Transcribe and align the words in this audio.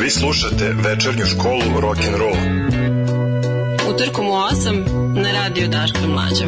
Vi 0.00 0.10
slušate 0.10 0.74
večernju 0.84 1.24
školu 1.26 1.80
rock 1.80 1.98
and 2.06 2.16
roll. 2.16 2.36
Utorkom 3.94 4.26
u 4.26 4.32
8 4.32 5.22
na 5.22 5.32
radiju 5.32 5.68
Daška 5.68 6.06
Mlađa. 6.06 6.44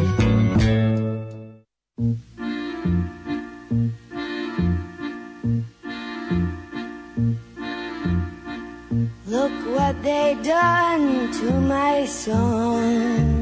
Look 9.27 9.51
what 9.77 9.95
they 10.03 10.35
done 10.35 11.31
to 11.31 11.61
my 11.61 12.07
song, 12.07 13.40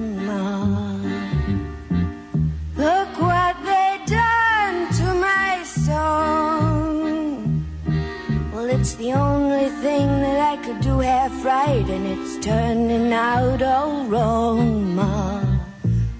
Half 11.01 11.45
right, 11.45 11.89
and 11.89 12.05
it's 12.05 12.45
turning 12.45 13.13
out 13.13 13.61
all 13.61 14.05
wrong, 14.05 14.95
Ma. 14.95 15.41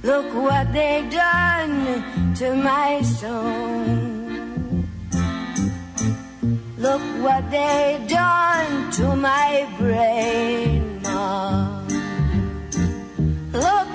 Look 0.04 0.34
what 0.34 0.72
they've 0.72 1.12
done 1.12 2.34
to 2.36 2.56
my 2.56 3.02
song. 3.02 4.88
Look 6.78 7.02
what 7.22 7.52
they've 7.52 8.08
done 8.08 8.92
to 8.92 9.16
my 9.16 9.68
brain, 9.78 11.02
Ma. 11.04 11.84
Look 13.52 13.89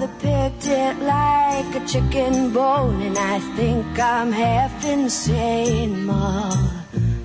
They 0.00 0.08
picked 0.18 0.66
it 0.66 0.98
like 1.00 1.74
a 1.74 1.86
chicken 1.86 2.54
bone, 2.54 3.02
and 3.02 3.18
I 3.18 3.38
think 3.54 3.86
I'm 3.98 4.32
half 4.32 4.82
insane, 4.82 6.06
Ma. 6.06 6.48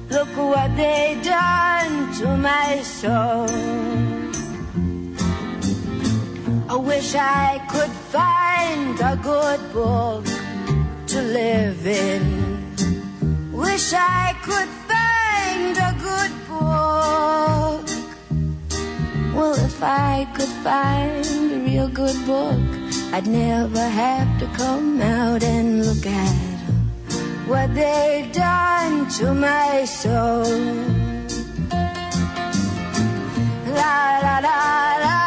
Look 0.09 0.27
what 0.35 0.75
they 0.75 1.17
done 1.23 2.13
to 2.19 2.35
my 2.35 2.81
soul. 2.83 3.47
I 6.67 6.75
wish 6.75 7.15
I 7.15 7.65
could 7.71 7.93
find 8.11 8.99
a 8.99 9.15
good 9.23 9.61
book 9.71 10.25
to 11.07 11.21
live 11.21 11.87
in. 11.87 13.53
Wish 13.53 13.93
I 13.93 14.35
could 14.43 14.71
find 14.91 15.77
a 15.77 15.93
good 16.03 16.33
book. 16.49 17.84
Well, 19.35 19.53
if 19.55 19.83
I 19.83 20.25
could 20.33 20.53
find 20.63 21.25
a 21.51 21.59
real 21.59 21.89
good 21.89 22.15
book, 22.25 22.63
I'd 23.11 23.27
never 23.27 23.81
have 23.81 24.39
to 24.39 24.47
come 24.57 25.01
out 25.01 25.43
and 25.43 25.85
look 25.85 26.05
at 26.05 26.35
what 27.45 27.75
they've 27.75 28.31
done 28.31 29.09
to 29.17 29.33
my 29.33 29.83
soul. 29.83 30.45
La 33.75 34.19
la 34.23 34.39
la 34.39 34.97
la 35.03 35.24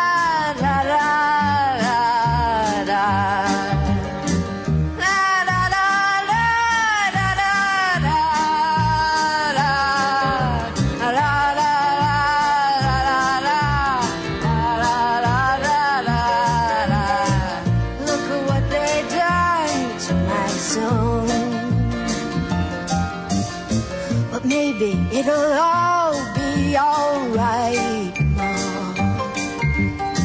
it'll 25.18 25.52
all 25.52 26.14
be 26.34 26.76
alright, 26.76 28.14
Mom. 28.36 28.94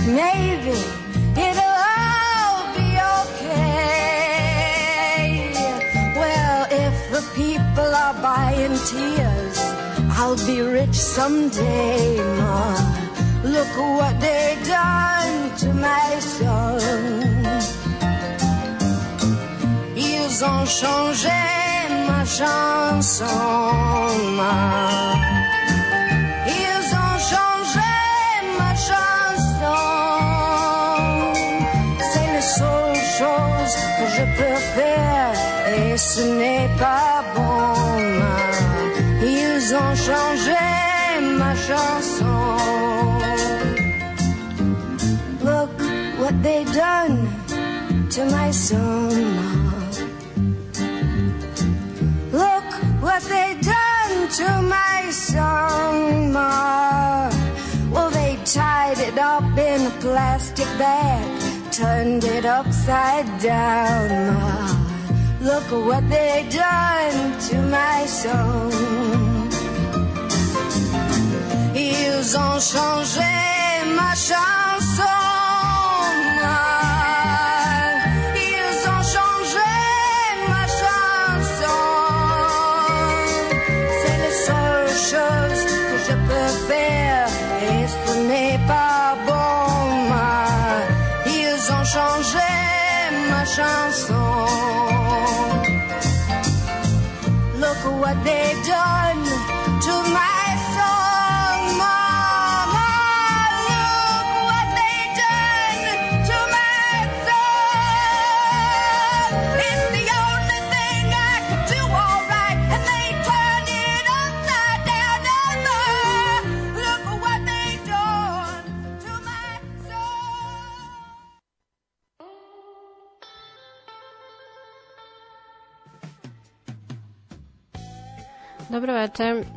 Maybe 0.05 0.77
it'll 1.47 1.77
all 1.97 2.59
be 2.77 2.89
okay. 3.17 3.73
Well, 6.21 6.61
if 6.69 6.95
the 7.15 7.23
people 7.33 7.91
are 8.05 8.17
buying 8.21 8.77
tears, 8.91 9.57
I'll 10.17 10.41
be 10.45 10.61
rich 10.61 10.95
someday, 10.95 12.17
Ma. 12.39 12.75
Look 13.43 13.73
what 13.99 14.19
they 14.19 14.57
done 14.63 15.55
to 15.61 15.73
my 15.73 16.19
soul. 16.19 16.79
Ils 19.95 20.43
ont 20.43 20.65
changé 20.65 21.62
ma 22.07 22.23
chanson. 22.25 23.25
Ils 26.61 26.87
ont 27.05 27.17
changé 27.31 27.93
ma 28.59 28.71
chanson. 28.89 29.81
C'est 32.11 32.29
la 32.37 32.41
seule 32.41 33.01
chose 33.19 33.73
que 33.97 34.05
je 34.17 34.23
peux 34.37 34.59
faire 34.77 35.33
et 35.77 35.97
ce 35.97 36.21
n'est 36.39 36.69
pas 36.79 37.23
bon. 37.35 37.75
Ils 39.21 39.65
ont 39.75 39.95
changé 40.07 40.63
ma 41.39 41.53
chanson. 41.67 42.39
Look 45.43 45.75
what 46.19 46.35
they 46.41 46.63
done 46.65 47.27
to 48.11 48.25
my 48.25 48.51
song, 48.51 49.42
to 54.43 54.61
my 54.61 55.09
song, 55.11 56.31
Ma. 56.31 57.29
Well, 57.91 58.09
they 58.09 58.37
tied 58.45 58.99
it 59.07 59.17
up 59.17 59.57
in 59.57 59.79
a 59.91 59.93
plastic 60.05 60.69
bag, 60.83 61.25
turned 61.71 62.23
it 62.23 62.45
upside 62.45 63.27
down, 63.39 64.09
Ma. 64.33 64.83
Look 65.49 65.67
what 65.87 66.03
they 66.09 66.35
done 66.49 67.17
to 67.47 67.55
my 67.77 67.99
song. 68.21 68.71
Ils 71.75 72.27
ont 72.45 72.59
changé 72.71 73.35
ma 73.97 74.09
chanson. 74.15 74.62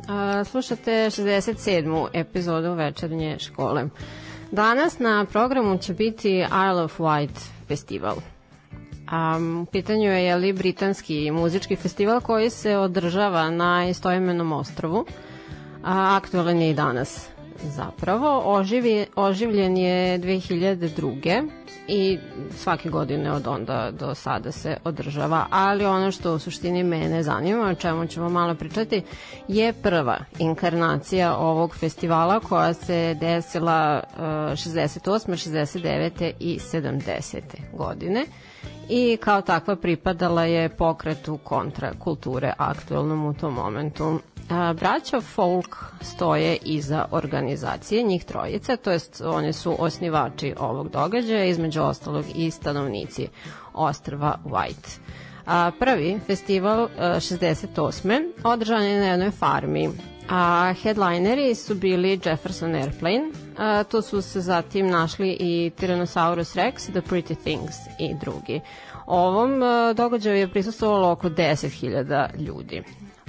A, 0.07 0.43
Slušate 0.43 0.91
67. 0.91 2.07
epizodu 2.13 2.73
večernje 2.73 3.39
škole. 3.39 3.85
Danas 4.51 4.99
na 4.99 5.25
programu 5.25 5.77
će 5.77 5.93
biti 5.93 6.37
Isle 6.39 6.83
of 6.83 6.99
Wight 6.99 7.39
festival. 7.67 8.15
A, 9.07 9.37
u 9.61 9.65
pitanju 9.65 10.11
je, 10.11 10.23
je 10.23 10.35
li 10.35 10.53
britanski 10.53 11.31
muzički 11.31 11.75
festival 11.75 12.21
koji 12.21 12.49
se 12.49 12.77
održava 12.77 13.49
na 13.49 13.87
istoimenom 13.89 14.51
ostrovu. 14.51 15.05
A, 15.83 16.15
aktualan 16.17 16.61
je 16.61 16.69
i 16.69 16.73
danas 16.73 17.27
zapravo. 17.63 18.41
Oživi, 18.45 19.05
oživljen 19.15 19.77
je 19.77 20.19
2002 20.19 21.49
i 21.87 22.19
svake 22.55 22.89
godine 22.89 23.31
od 23.31 23.47
onda 23.47 23.91
do 23.91 24.15
sada 24.15 24.51
se 24.51 24.77
održava, 24.83 25.45
ali 25.49 25.85
ono 25.85 26.11
što 26.11 26.33
u 26.33 26.39
suštini 26.39 26.83
mene 26.83 27.23
zanima, 27.23 27.67
o 27.69 27.75
čemu 27.75 28.07
ćemo 28.07 28.29
malo 28.29 28.55
pričati, 28.55 29.01
je 29.47 29.73
prva 29.73 30.17
inkarnacija 30.39 31.37
ovog 31.37 31.75
festivala 31.75 32.39
koja 32.39 32.73
se 32.73 33.17
desila 33.19 34.03
uh, 34.13 34.23
68. 34.23 35.01
69. 35.31 36.31
i 36.39 36.59
70. 36.59 37.41
godine 37.73 38.25
i 38.89 39.17
kao 39.21 39.41
takva 39.41 39.75
pripadala 39.75 40.43
je 40.43 40.69
pokretu 40.69 41.37
kontra 41.43 41.93
kulture 41.99 42.53
aktuelnom 42.57 43.25
u 43.25 43.33
tom 43.33 43.53
momentu. 43.53 44.19
Braća 44.49 45.21
Folk 45.21 45.75
stoje 46.01 46.57
iza 46.61 47.05
organizacije, 47.11 48.03
njih 48.03 48.25
trojica, 48.25 48.75
to 48.75 48.91
jest 48.91 49.21
oni 49.21 49.53
su 49.53 49.75
osnivači 49.79 50.53
ovog 50.59 50.89
događaja, 50.89 51.45
između 51.45 51.81
ostalog 51.81 52.25
i 52.35 52.51
stanovnici 52.51 53.27
ostrva 53.73 54.37
White. 54.45 54.99
A, 55.45 55.71
prvi 55.79 56.19
festival 56.27 56.87
68. 56.99 58.31
održan 58.43 58.83
je 58.83 58.99
na 58.99 59.05
jednoj 59.05 59.31
farmi 59.31 59.89
a 60.29 60.73
headlineri 60.83 61.55
su 61.55 61.75
bili 61.75 62.19
Jefferson 62.25 62.75
Airplane, 62.75 63.31
a, 63.57 63.83
tu 63.83 64.01
su 64.01 64.21
se 64.21 64.41
zatim 64.41 64.87
našli 64.87 65.37
i 65.39 65.71
Tyrannosaurus 65.79 66.55
Rex, 66.55 66.91
The 66.91 67.01
Pretty 67.01 67.35
Things 67.43 67.75
i 67.99 68.13
drugi. 68.21 68.61
Ovom 69.05 69.63
a, 69.63 69.93
događaju 69.93 70.37
je 70.37 70.47
prisustovalo 70.47 71.11
oko 71.11 71.29
10.000 71.29 72.39
ljudi 72.39 72.83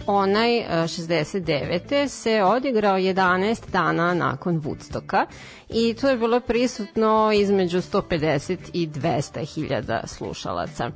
onaj 0.08 0.50
69. 0.50 1.92
E, 1.92 2.08
se 2.08 2.42
odigrao 2.42 2.98
11 2.98 3.70
dana 3.72 4.14
nakon 4.14 4.60
Woodstocka 4.62 5.26
i 5.68 5.94
tu 5.94 6.06
je 6.06 6.16
bilo 6.16 6.40
prisutno 6.40 7.32
između 7.34 7.78
150 7.78 8.56
i 8.72 8.88
200 8.88 9.54
hiljada 9.54 10.00
slušalaca. 10.06 10.90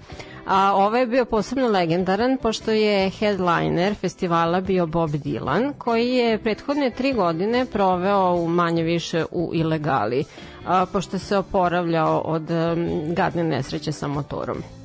A 0.46 0.72
ovaj 0.74 1.00
je 1.00 1.06
bio 1.06 1.24
posebno 1.24 1.68
legendaran 1.68 2.38
pošto 2.42 2.70
je 2.70 3.10
headliner 3.10 3.94
festivala 3.94 4.60
bio 4.60 4.86
Bob 4.86 5.10
Dylan 5.10 5.72
koji 5.78 6.08
je 6.08 6.38
prethodne 6.38 6.90
tri 6.90 7.12
godine 7.12 7.66
proveo 7.66 8.34
u 8.34 8.48
manje 8.48 8.82
više 8.82 9.24
u 9.30 9.50
ilegali 9.54 10.24
a, 10.66 10.86
pošto 10.86 11.18
se 11.18 11.36
oporavljao 11.36 12.18
od 12.18 12.48
gadne 13.06 13.44
nesreće 13.44 13.92
sa 13.92 14.08
motorom. 14.08 14.81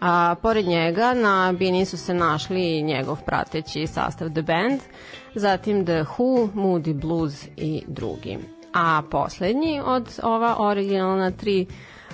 A, 0.00 0.34
pored 0.42 0.66
njega 0.66 1.14
na 1.14 1.54
bini 1.58 1.84
su 1.84 1.96
se 1.96 2.14
našli 2.14 2.82
njegov 2.82 3.16
prateći 3.26 3.86
sastav 3.86 4.30
The 4.30 4.42
Band, 4.42 4.80
zatim 5.34 5.86
The 5.86 6.04
Who, 6.04 6.48
Moody 6.54 7.00
Blues 7.00 7.46
i 7.56 7.82
drugi. 7.86 8.38
A 8.74 9.02
poslednji 9.10 9.80
od 9.84 10.20
ova 10.22 10.56
originalna 10.58 11.30
tri 11.30 11.66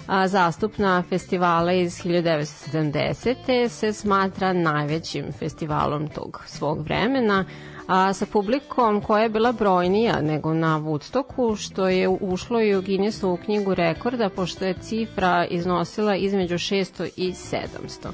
a, 0.07 0.29
zastupna 0.29 1.03
festivala 1.09 1.73
iz 1.73 2.05
1970. 2.05 3.69
se 3.69 3.93
smatra 3.93 4.53
najvećim 4.53 5.33
festivalom 5.39 6.09
tog 6.09 6.43
svog 6.47 6.83
vremena, 6.83 7.45
a, 7.87 8.13
sa 8.13 8.27
publikom 8.27 9.01
koja 9.01 9.23
je 9.23 9.29
bila 9.29 9.53
brojnija 9.53 10.21
nego 10.21 10.55
na 10.55 10.81
Woodstocku, 10.81 11.57
što 11.57 11.89
je 11.89 12.09
ušlo 12.09 12.63
i 12.63 12.77
u 12.77 12.83
Guinnessovu 12.83 13.37
knjigu 13.45 13.75
rekorda, 13.75 14.29
pošto 14.29 14.65
je 14.65 14.75
cifra 14.75 15.47
iznosila 15.47 16.17
između 16.17 16.55
600 16.55 17.09
i 17.17 17.33
700 17.33 18.09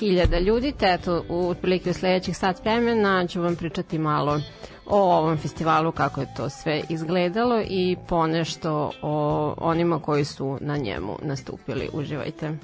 hiljada 0.00 0.38
ljudi, 0.38 0.72
te 0.72 0.86
eto, 0.86 1.24
u 1.28 1.48
otprilike 1.48 1.90
u 1.90 1.94
sledećih 1.94 2.36
sat 2.36 2.60
vremena 2.60 3.26
ću 3.26 3.42
vam 3.42 3.56
pričati 3.56 3.98
malo 3.98 4.40
o 4.86 5.16
ovom 5.18 5.38
festivalu, 5.38 5.92
kako 5.92 6.20
je 6.20 6.34
to 6.36 6.50
sve 6.50 6.82
izgledalo 6.88 7.60
i 7.68 7.96
ponešto 8.08 8.90
o 9.02 9.54
onima 9.58 9.98
koji 9.98 10.24
su 10.24 10.58
na 10.60 10.76
njemu 10.76 11.18
nastupili. 11.22 11.88
Uživajte. 11.92 12.56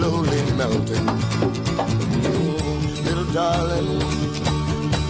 slowly 0.00 0.42
melting. 0.56 1.06
Little 3.04 3.30
darling, 3.34 4.00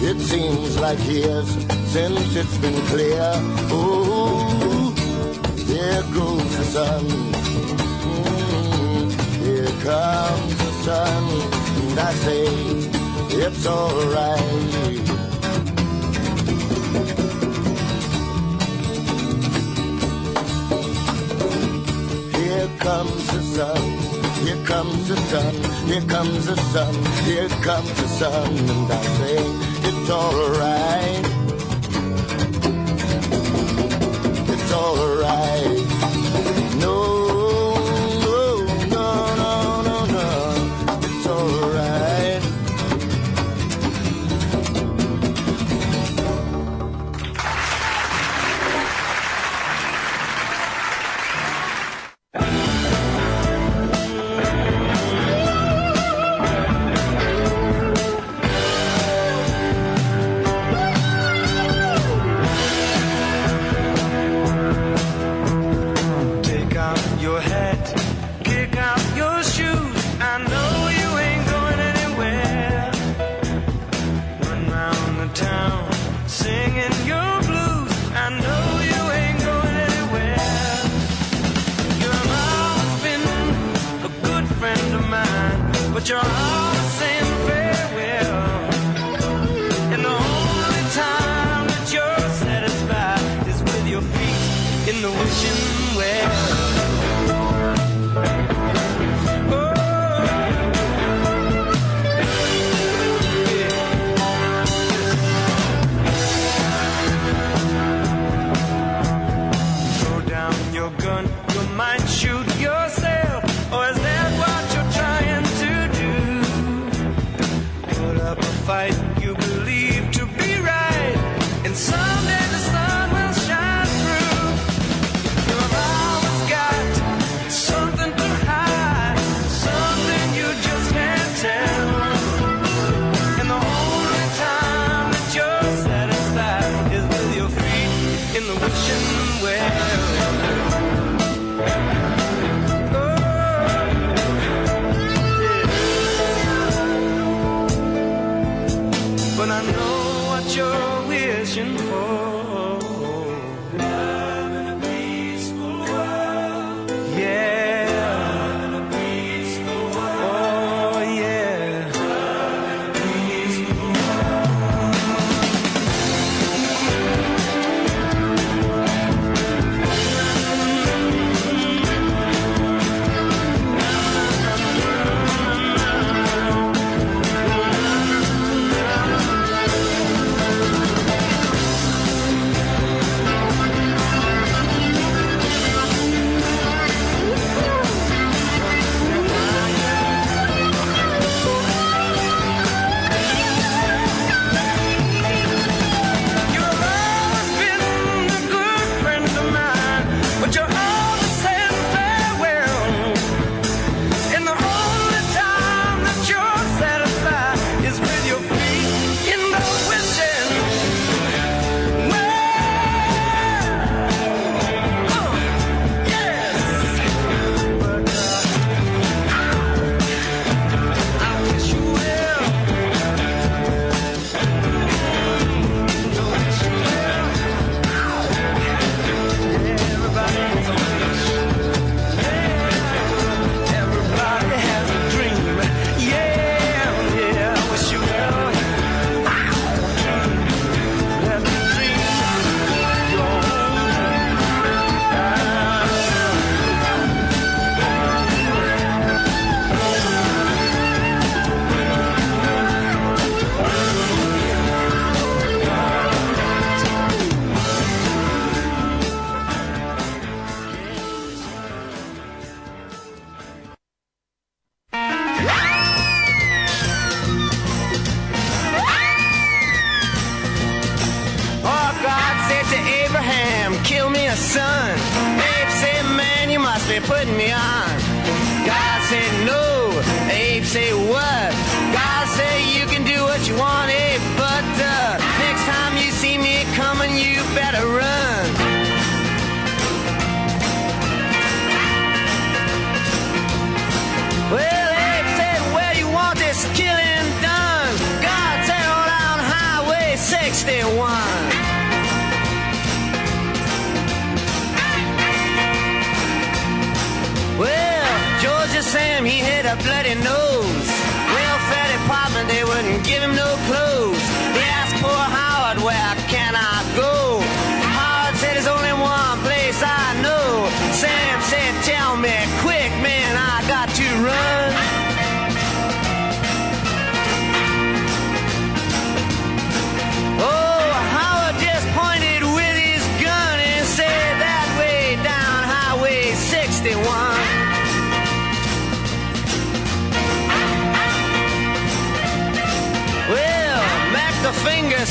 it 0.09 0.19
seems 0.19 0.77
like 0.79 0.99
years 1.07 1.49
since 1.93 2.35
it's 2.35 2.57
been 2.57 2.79
clear. 2.91 3.31
Oh, 3.71 4.93
there 5.71 6.03
goes 6.17 6.49
the 6.57 6.65
sun. 6.75 7.05
Mm, 8.17 9.07
here 9.45 9.73
comes 9.87 10.53
the 10.65 10.71
sun, 10.85 11.23
and 11.87 11.99
I 12.09 12.11
say 12.25 12.45
it's 13.43 13.65
alright. 13.65 14.71
Here 22.35 22.69
comes 22.79 23.23
the 23.33 23.41
sun. 23.55 24.00
Here 24.43 24.65
comes 24.65 25.07
the 25.07 25.17
sun, 25.17 25.53
here 25.87 26.01
comes 26.01 26.45
the 26.47 26.55
sun, 26.55 26.93
here 27.25 27.49
comes 27.63 27.93
the 28.01 28.07
sun, 28.07 28.51
and 28.57 28.91
I 28.91 29.01
say 29.17 29.37
it's 29.87 30.09
alright. 30.09 31.25
It's 34.49 34.73
alright. 34.73 35.80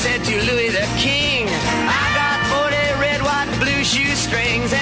Said 0.00 0.24
to 0.24 0.34
Louis 0.50 0.70
the 0.70 0.86
King, 0.96 1.46
I 1.46 2.04
got 2.16 2.38
40 2.48 3.00
red, 3.02 3.20
white, 3.20 3.52
blue 3.60 3.84
shoestrings 3.84 4.72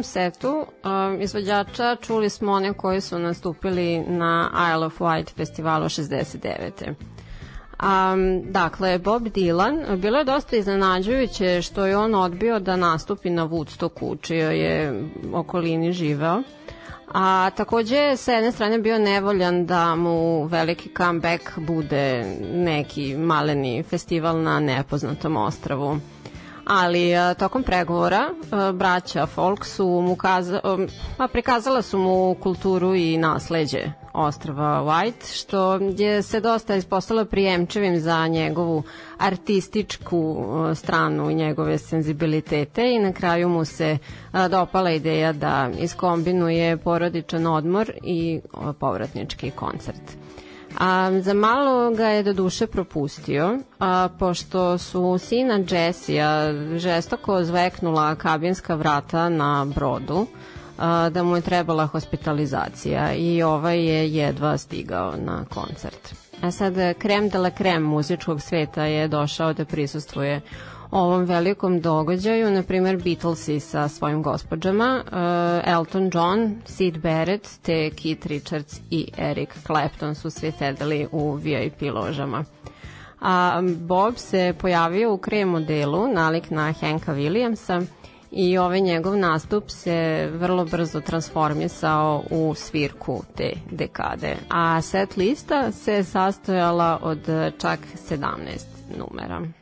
prvom 0.00 0.04
setu 0.04 0.66
um, 0.84 1.20
izvođača 1.20 1.96
čuli 1.96 2.30
smo 2.30 2.52
one 2.52 2.72
koji 2.72 3.00
su 3.00 3.18
nastupili 3.18 4.00
na 4.00 4.50
Isle 4.74 4.86
of 4.86 5.00
Wight 5.00 5.34
festivalu 5.36 5.84
69. 5.84 6.94
Um, 7.82 8.42
dakle, 8.52 8.98
Bob 8.98 9.22
Dylan, 9.22 9.96
bilo 9.96 10.18
je 10.18 10.24
dosta 10.24 10.56
iznenađujuće 10.56 11.62
što 11.62 11.86
je 11.86 11.96
on 11.96 12.14
odbio 12.14 12.58
da 12.60 12.76
nastupi 12.76 13.30
na 13.30 13.48
Woodstocku, 13.48 14.04
u 14.06 14.16
je 14.34 15.02
okolini 15.32 15.92
živeo. 15.92 16.42
A 17.14 17.50
takođe 17.56 18.16
sa 18.16 18.32
jedne 18.32 18.52
strane 18.52 18.78
bio 18.78 18.98
nevoljan 18.98 19.66
da 19.66 19.94
mu 19.94 20.44
veliki 20.44 20.90
comeback 20.96 21.58
bude 21.58 22.24
neki 22.54 23.16
maleni 23.16 23.82
festival 23.82 24.42
na 24.42 24.60
nepoznatom 24.60 25.36
ostravu 25.36 25.98
ali 26.70 27.14
a, 27.14 27.34
tokom 27.34 27.62
pregovora 27.62 28.20
a, 28.50 28.72
braća 28.72 29.26
Folk 29.26 29.64
su 29.64 29.86
mu 29.86 30.16
kaza, 30.16 30.60
a, 30.64 30.76
pa 31.16 31.28
prikazala 31.28 31.82
su 31.82 31.98
mu 31.98 32.34
kulturu 32.34 32.94
i 32.94 33.16
nasleđe 33.16 33.78
ostrava 34.12 34.82
White, 34.82 35.34
što 35.34 35.74
je 35.98 36.22
se 36.22 36.40
dosta 36.40 36.76
ispostavilo 36.76 37.24
prijemčevim 37.24 38.00
za 38.00 38.26
njegovu 38.28 38.82
artističku 39.18 40.36
a, 40.48 40.74
stranu 40.74 41.30
i 41.30 41.34
njegove 41.34 41.78
senzibilitete 41.78 42.92
i 42.92 42.98
na 42.98 43.12
kraju 43.12 43.48
mu 43.48 43.64
se 43.64 43.98
a, 44.32 44.48
dopala 44.48 44.90
ideja 44.90 45.32
da 45.32 45.70
iskombinuje 45.78 46.76
porodičan 46.76 47.46
odmor 47.46 47.92
i 48.02 48.40
a, 48.54 48.72
povratnički 48.72 49.50
koncert. 49.50 50.29
A, 50.78 51.20
za 51.20 51.34
malo 51.34 51.90
ga 51.90 52.06
je 52.06 52.22
do 52.22 52.32
duše 52.32 52.66
propustio, 52.66 53.58
a, 53.78 54.08
pošto 54.18 54.78
su 54.78 55.18
sina 55.18 55.60
Jessija 55.70 56.52
žestoko 56.76 57.44
zveknula 57.44 58.14
kabinska 58.14 58.74
vrata 58.74 59.28
na 59.28 59.66
brodu, 59.74 60.26
a, 60.78 61.08
da 61.08 61.22
mu 61.22 61.36
je 61.36 61.42
trebala 61.42 61.86
hospitalizacija 61.86 63.12
i 63.12 63.42
ovaj 63.42 63.84
je 63.84 64.14
jedva 64.14 64.58
stigao 64.58 65.16
na 65.16 65.44
koncert. 65.44 66.14
A 66.42 66.50
sad, 66.50 66.74
krem 66.98 67.28
de 67.28 67.38
la 67.38 67.50
krem 67.50 67.82
muzičkog 67.82 68.40
sveta 68.40 68.84
je 68.84 69.08
došao 69.08 69.52
da 69.52 69.64
prisustvuje 69.64 70.40
ovom 70.90 71.24
velikom 71.24 71.80
događaju, 71.80 72.50
na 72.50 72.62
primjer 72.62 73.02
Beatlesi 73.04 73.60
sa 73.60 73.88
svojim 73.88 74.22
gospođama, 74.22 75.04
uh, 75.06 75.72
Elton 75.72 76.10
John, 76.14 76.56
Sid 76.64 76.98
Barrett, 76.98 77.62
te 77.62 77.90
Keith 77.90 78.26
Richards 78.26 78.80
i 78.90 79.08
Eric 79.18 79.50
Clapton 79.66 80.14
su 80.14 80.30
svi 80.30 80.52
sedeli 80.52 81.08
u 81.12 81.32
VIP 81.32 81.82
ložama. 81.94 82.44
A 83.20 83.62
Bob 83.78 84.14
se 84.16 84.54
pojavio 84.58 85.14
u 85.14 85.18
krem 85.18 85.48
modelu, 85.48 86.08
nalik 86.08 86.50
na 86.50 86.72
Hanka 86.80 87.14
Williamsa, 87.14 87.86
i 88.30 88.58
ovaj 88.58 88.80
njegov 88.80 89.16
nastup 89.16 89.70
se 89.70 90.28
vrlo 90.34 90.64
brzo 90.64 91.00
transformisao 91.00 92.22
u 92.30 92.54
svirku 92.54 93.22
te 93.36 93.52
dekade. 93.70 94.36
A 94.48 94.82
set 94.82 95.16
lista 95.16 95.72
se 95.72 96.04
sastojala 96.04 96.98
od 97.02 97.20
čak 97.58 97.80
17 98.10 98.26
numera. 98.98 99.59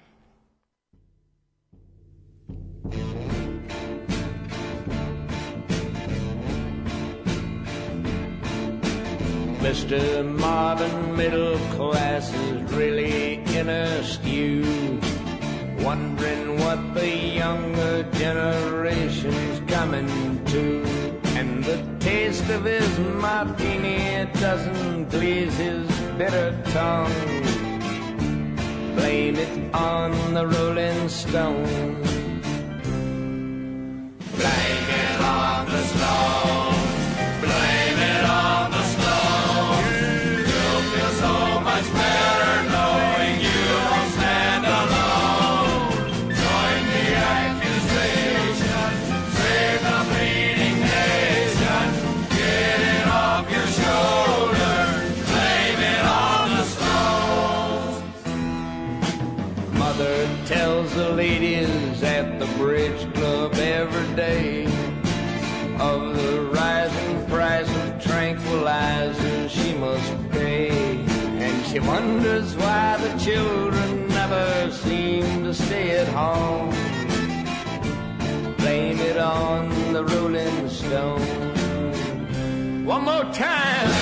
Mr. 9.60 10.24
Modern 10.38 11.16
Middle 11.16 11.58
Class 11.76 12.32
is 12.32 12.72
really 12.72 13.34
in 13.56 13.68
a 13.68 14.02
stew. 14.02 15.00
Wondering 15.80 16.58
what 16.58 16.94
the 16.94 17.08
younger 17.08 18.02
generation's 18.12 19.60
coming 19.70 20.44
to. 20.46 20.82
And 21.36 21.62
the 21.64 21.84
taste 22.00 22.48
of 22.48 22.64
his 22.64 22.98
martini 22.98 24.26
doesn't 24.40 25.10
please 25.10 25.56
his 25.56 25.86
bitter 26.16 26.56
tongue. 26.72 27.12
Blame 28.94 29.36
it 29.36 29.74
on 29.74 30.34
the 30.34 30.46
Rolling 30.46 31.08
Stones. 31.08 32.17
Blame 34.38 34.88
it 34.88 35.20
on 35.20 35.66
the 35.66 35.82
Stones. 35.82 37.40
Blame 37.42 37.77
children 73.28 74.08
never 74.08 74.70
seem 74.70 75.44
to 75.44 75.52
stay 75.52 75.98
at 75.98 76.08
home. 76.08 76.70
Blame 78.56 78.98
it 79.00 79.18
on 79.18 79.92
the 79.92 80.02
rolling 80.02 80.66
stone. 80.70 81.20
One 82.86 83.04
more 83.04 83.24
time. 83.34 83.97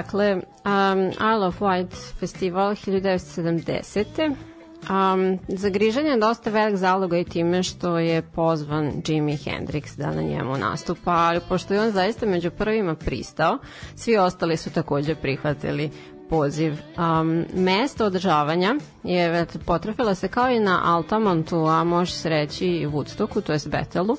Dakle, 0.00 0.34
um, 0.64 1.10
Isle 1.10 1.46
of 1.46 1.60
Wight 1.60 1.94
festival 2.18 2.74
1970. 2.74 4.34
Um, 4.88 5.38
zagrižan 5.48 6.06
je 6.06 6.16
dosta 6.16 6.50
velik 6.50 6.76
zaloga 6.76 7.18
i 7.18 7.24
time 7.24 7.62
što 7.62 7.98
je 7.98 8.22
pozvan 8.22 8.92
Jimi 9.06 9.36
Hendrix 9.36 9.96
da 9.96 10.10
na 10.10 10.22
njemu 10.22 10.56
nastupa, 10.56 11.10
ali 11.10 11.40
pošto 11.48 11.74
je 11.74 11.80
on 11.80 11.90
zaista 11.90 12.26
među 12.26 12.50
prvima 12.50 12.94
pristao, 12.94 13.58
svi 13.96 14.16
ostali 14.16 14.56
su 14.56 14.70
takođe 14.70 15.14
prihvatili 15.14 15.90
poziv. 16.30 16.72
Um, 16.72 17.44
mesto 17.54 18.04
održavanja 18.04 18.74
je 19.04 19.46
potrefila 19.66 20.14
se 20.14 20.28
kao 20.28 20.50
i 20.50 20.60
na 20.60 20.80
Altamontu, 20.84 21.56
a 21.56 21.84
može 21.84 22.12
se 22.12 22.28
reći 22.28 22.66
i 22.66 22.86
Woodstocku, 22.86 23.40
to 23.40 23.52
je 23.52 23.58
Bethelu, 23.66 24.16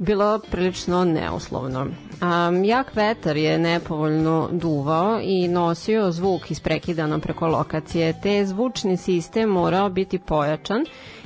bilo 0.00 0.40
prilično 0.50 1.04
neuslovno. 1.04 1.80
Um, 1.80 2.64
jak 2.64 2.96
vetar 2.96 3.36
je 3.36 3.58
nepovoljno 3.58 4.48
duvao 4.52 5.20
i 5.22 5.48
nosio 5.48 6.12
zvuk 6.12 6.50
isprekidano 6.50 7.18
preko 7.18 7.48
lokacije, 7.48 8.20
te 8.22 8.46
zvučni 8.46 8.96
sistem 8.96 9.48
morao 9.48 9.88
biti 9.90 10.18
pojačan 10.18 10.84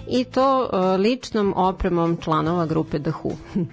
i 0.09 0.25
to 0.25 0.61
uh, 0.63 1.01
ličnom 1.01 1.53
opremom 1.57 2.17
članova 2.17 2.67
grupe 2.67 2.99
The 2.99 3.11
Who. 3.13 3.37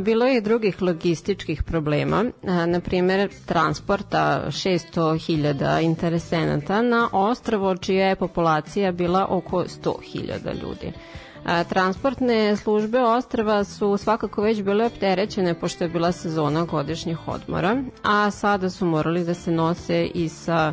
Bilo 0.00 0.26
je 0.26 0.36
i 0.36 0.40
drugih 0.40 0.82
logističkih 0.82 1.62
problema, 1.62 2.24
na 2.66 2.80
primjer 2.80 3.30
transporta 3.46 4.42
600.000 4.46 5.82
interesenata 5.82 6.82
na 6.82 7.08
ostravo 7.12 7.76
čija 7.76 8.08
je 8.08 8.16
populacija 8.16 8.92
bila 8.92 9.26
oko 9.30 9.64
100.000 9.64 10.62
ljudi. 10.62 10.92
Transportne 11.68 12.56
službe 12.56 13.00
ostrava 13.00 13.64
su 13.64 13.96
svakako 13.96 14.42
već 14.42 14.62
bile 14.62 14.86
opterećene 14.86 15.54
pošto 15.54 15.84
je 15.84 15.88
bila 15.90 16.12
sezona 16.12 16.64
godišnjih 16.64 17.28
odmora, 17.28 17.82
a 18.02 18.30
sada 18.30 18.70
su 18.70 18.86
morali 18.86 19.24
da 19.24 19.34
se 19.34 19.50
nose 19.50 20.06
i 20.14 20.28
sa, 20.28 20.72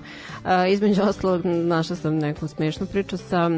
između 0.70 1.02
ostalog, 1.02 1.42
našla 1.46 1.96
sam 1.96 2.16
neku 2.18 2.48
smešnu 2.48 2.86
priču, 2.88 3.18
sa 3.18 3.50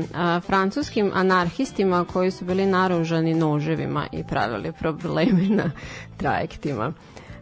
francuskim 0.45 1.11
anarhistima 1.13 2.05
koji 2.13 2.31
su 2.31 2.45
bili 2.45 2.65
naružani 2.65 3.33
noževima 3.33 4.07
i 4.11 4.23
pravili 4.23 4.71
probleme 4.79 5.41
na 5.49 5.71
trajektima. 6.17 6.91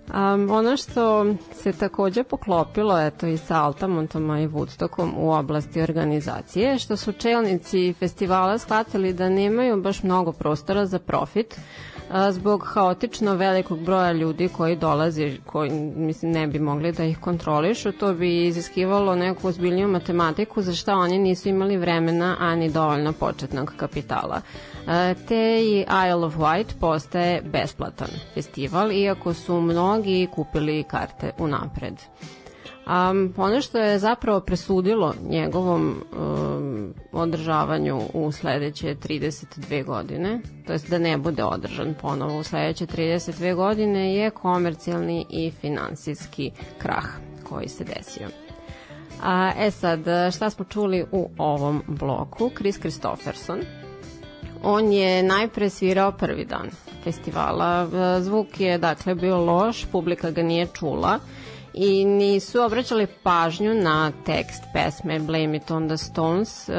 Um, 0.08 0.49
ono 0.51 0.78
što 0.78 1.26
se 1.54 1.72
takođe 1.72 2.24
poklopilo 2.24 2.99
eto 3.01 3.28
i 3.28 3.38
sa 3.38 3.64
Altamontoma 3.64 4.39
i 4.39 4.47
Woodstockom 4.47 5.12
u 5.18 5.32
oblasti 5.32 5.82
organizacije, 5.82 6.80
što 6.80 6.97
su 6.97 7.12
čelnici 7.12 7.93
festivala 7.93 8.58
shvatili 8.58 9.14
da 9.14 9.30
nemaju 9.30 9.82
baš 9.82 10.04
mnogo 10.04 10.32
prostora 10.32 10.86
za 10.86 10.99
profit, 10.99 11.60
a, 12.12 12.32
zbog 12.32 12.64
haotično 12.66 13.36
velikog 13.36 13.80
broja 13.80 14.12
ljudi 14.12 14.47
koji 14.47 14.76
dolazi, 14.76 15.38
koji 15.45 15.70
mislim 15.95 16.32
ne 16.32 16.47
bi 16.47 16.60
mogli 16.60 16.91
da 16.91 17.04
ih 17.04 17.20
kontrolišu, 17.20 17.91
to 17.91 18.14
bi 18.14 18.45
iziskivalo 18.47 19.16
neku 19.16 19.47
ozbiljniju 19.47 19.88
matematiku 19.88 20.62
za 20.62 20.74
šta 20.74 20.95
oni 20.95 21.20
nisu 21.20 21.49
imali 21.49 21.78
vremena, 21.78 22.36
a 22.39 22.56
ni 22.56 22.72
dovoljno 22.72 23.14
početnog 23.14 23.74
kapitala. 23.78 24.41
E, 24.88 25.15
te 25.27 25.61
i 25.61 25.79
Isle 25.79 26.25
of 26.25 26.36
Wight 26.36 26.79
postaje 26.79 27.41
besplatan 27.41 28.09
festival, 28.34 28.91
iako 28.91 29.34
su 29.34 29.61
mnogi 29.61 30.27
kupili 30.36 30.84
karte 30.84 31.31
unapred. 31.38 31.93
Um, 32.86 33.34
ono 33.38 33.61
što 33.61 33.77
je 33.77 33.99
zapravo 33.99 34.39
presudilo 34.39 35.13
njegovom 35.29 35.95
um, 36.11 36.93
održavanju 37.11 38.01
u 38.13 38.31
sledeće 38.31 38.95
32 38.95 39.86
godine, 39.86 40.41
to 40.67 40.73
jest 40.73 40.89
da 40.89 40.97
ne 40.97 41.17
bude 41.17 41.43
održan 41.43 41.95
ponovo 42.01 42.39
u 42.39 42.43
sledeće 42.43 42.86
32 42.86 43.55
godine, 43.55 44.15
je 44.15 44.29
komercijalni 44.29 45.25
i 45.29 45.51
finansijski 45.51 46.51
krah 46.77 47.05
koji 47.43 47.67
se 47.67 47.84
desio. 47.84 48.27
A, 49.23 49.51
e 49.57 49.71
sad, 49.71 49.99
šta 50.36 50.49
smo 50.49 50.65
čuli 50.65 51.05
u 51.11 51.29
ovom 51.38 51.84
bloku? 51.88 52.49
Chris 52.57 52.79
Christopherson, 52.79 53.59
on 54.64 54.91
je 54.91 55.24
najpre 55.24 55.70
svirao 55.70 56.11
prvi 56.11 56.45
dan 56.45 56.70
festivala. 57.03 57.88
Zvuk 58.22 58.59
je 58.59 58.78
dakle 58.78 59.16
bio 59.16 59.38
loš, 59.38 59.86
publika 59.91 60.32
ga 60.32 60.43
nije 60.43 60.68
čula 60.74 61.20
i 61.74 62.05
nisu 62.05 62.61
obraćali 62.61 63.07
pažnju 63.24 63.74
na 63.74 64.11
tekst 64.26 64.64
pesme 64.74 65.20
Blame 65.20 65.57
It 65.57 65.72
on 65.72 65.88
the 65.88 65.97
Stones. 65.97 66.70
E, 66.70 66.74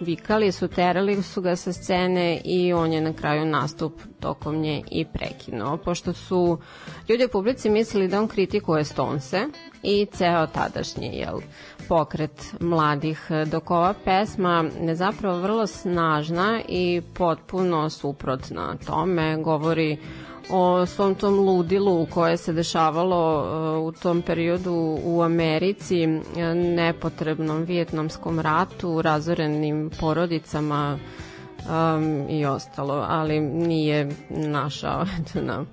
vikali 0.00 0.52
su, 0.52 0.68
terali 0.68 1.22
su 1.22 1.40
ga 1.40 1.56
sa 1.56 1.72
scene 1.72 2.40
i 2.44 2.72
on 2.72 2.92
je 2.92 3.00
na 3.00 3.12
kraju 3.12 3.46
nastup 3.46 3.92
tokom 4.20 4.56
nje 4.56 4.82
i 4.90 5.04
prekinuo. 5.04 5.76
Pošto 5.76 6.12
su 6.12 6.58
ljudi 7.08 7.24
u 7.24 7.28
publici 7.28 7.70
mislili 7.70 8.08
da 8.08 8.20
on 8.20 8.28
kritikuje 8.28 8.84
Stonese 8.84 9.46
i 9.82 10.06
ceo 10.12 10.46
tadašnji 10.46 11.06
jel, 11.06 11.40
pokret 11.88 12.54
mladih, 12.60 13.30
dok 13.46 13.70
ova 13.70 13.94
pesma 14.04 14.64
je 14.80 14.94
zapravo 14.94 15.38
vrlo 15.38 15.66
snažna 15.66 16.60
i 16.68 17.02
potpuno 17.14 17.90
suprotna 17.90 18.76
tome, 18.86 19.36
govori 19.36 19.98
o 20.50 20.86
svom 20.86 21.14
tom 21.14 21.34
ludilu 21.34 22.06
koje 22.10 22.36
se 22.36 22.52
dešavalo 22.52 23.42
uh, 23.78 23.88
u 23.88 23.92
tom 23.92 24.22
periodu 24.22 24.98
u 25.04 25.22
Americi, 25.22 26.06
uh, 26.06 26.20
nepotrebnom 26.54 27.64
vijetnamskom 27.64 28.40
ratu, 28.40 29.02
razorenim 29.02 29.90
porodicama 30.00 30.98
um, 31.58 32.26
i 32.28 32.46
ostalo, 32.46 33.06
ali 33.08 33.40
nije 33.40 34.08
našao 34.30 35.02
eto, 35.20 35.64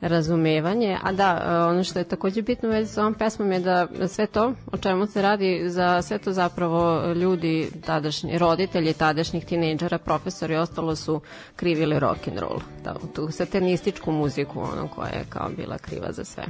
razumevanje. 0.00 0.98
A 1.02 1.12
da, 1.12 1.34
uh, 1.34 1.70
ono 1.70 1.84
što 1.84 1.98
je 1.98 2.04
takođe 2.04 2.42
bitno 2.42 2.68
u 2.68 2.72
vezi 2.72 2.92
sa 2.92 3.00
ovom 3.00 3.14
pesmom 3.14 3.52
je 3.52 3.60
da 3.60 3.86
sve 4.08 4.26
to, 4.26 4.52
o 4.72 4.76
čemu 4.76 5.06
se 5.06 5.22
radi, 5.22 5.62
za 5.66 6.02
sve 6.02 6.18
to 6.18 6.32
zapravo 6.32 7.12
ljudi, 7.12 7.70
tadašnji, 7.86 8.38
roditelji 8.38 8.92
tadašnjih 8.92 9.44
tinejdžera, 9.44 9.98
profesori 9.98 10.56
ostalo 10.56 10.96
su 10.96 11.20
krivili 11.56 11.98
rock 11.98 12.28
and 12.28 12.38
roll. 12.38 12.60
Da, 12.84 12.94
tu 13.14 13.30
satanističku 13.30 14.12
muziku, 14.12 14.60
ono 14.60 14.88
koja 14.88 15.08
je 15.08 15.24
kao 15.28 15.48
bila 15.56 15.78
kriva 15.78 16.12
za 16.12 16.24
sve. 16.24 16.44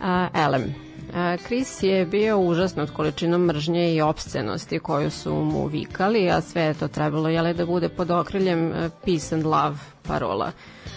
A, 0.00 0.28
Elem. 0.34 0.74
A, 1.14 1.36
Chris 1.46 1.82
je 1.82 2.06
bio 2.06 2.38
užasno 2.38 2.82
od 2.82 2.90
količinom 2.90 3.40
mržnje 3.40 3.94
i 3.94 4.00
opscenosti 4.00 4.78
koju 4.78 5.10
su 5.10 5.34
mu 5.34 5.66
vikali, 5.66 6.30
a 6.30 6.40
sve 6.40 6.62
je 6.62 6.74
to 6.74 6.88
trebalo 6.88 7.28
jele, 7.28 7.54
da 7.54 7.66
bude 7.66 7.88
pod 7.88 8.10
okriljem 8.10 8.72
e, 8.72 8.90
peace 9.04 9.34
and 9.34 9.46
love 9.46 9.76
parola. 10.02 10.52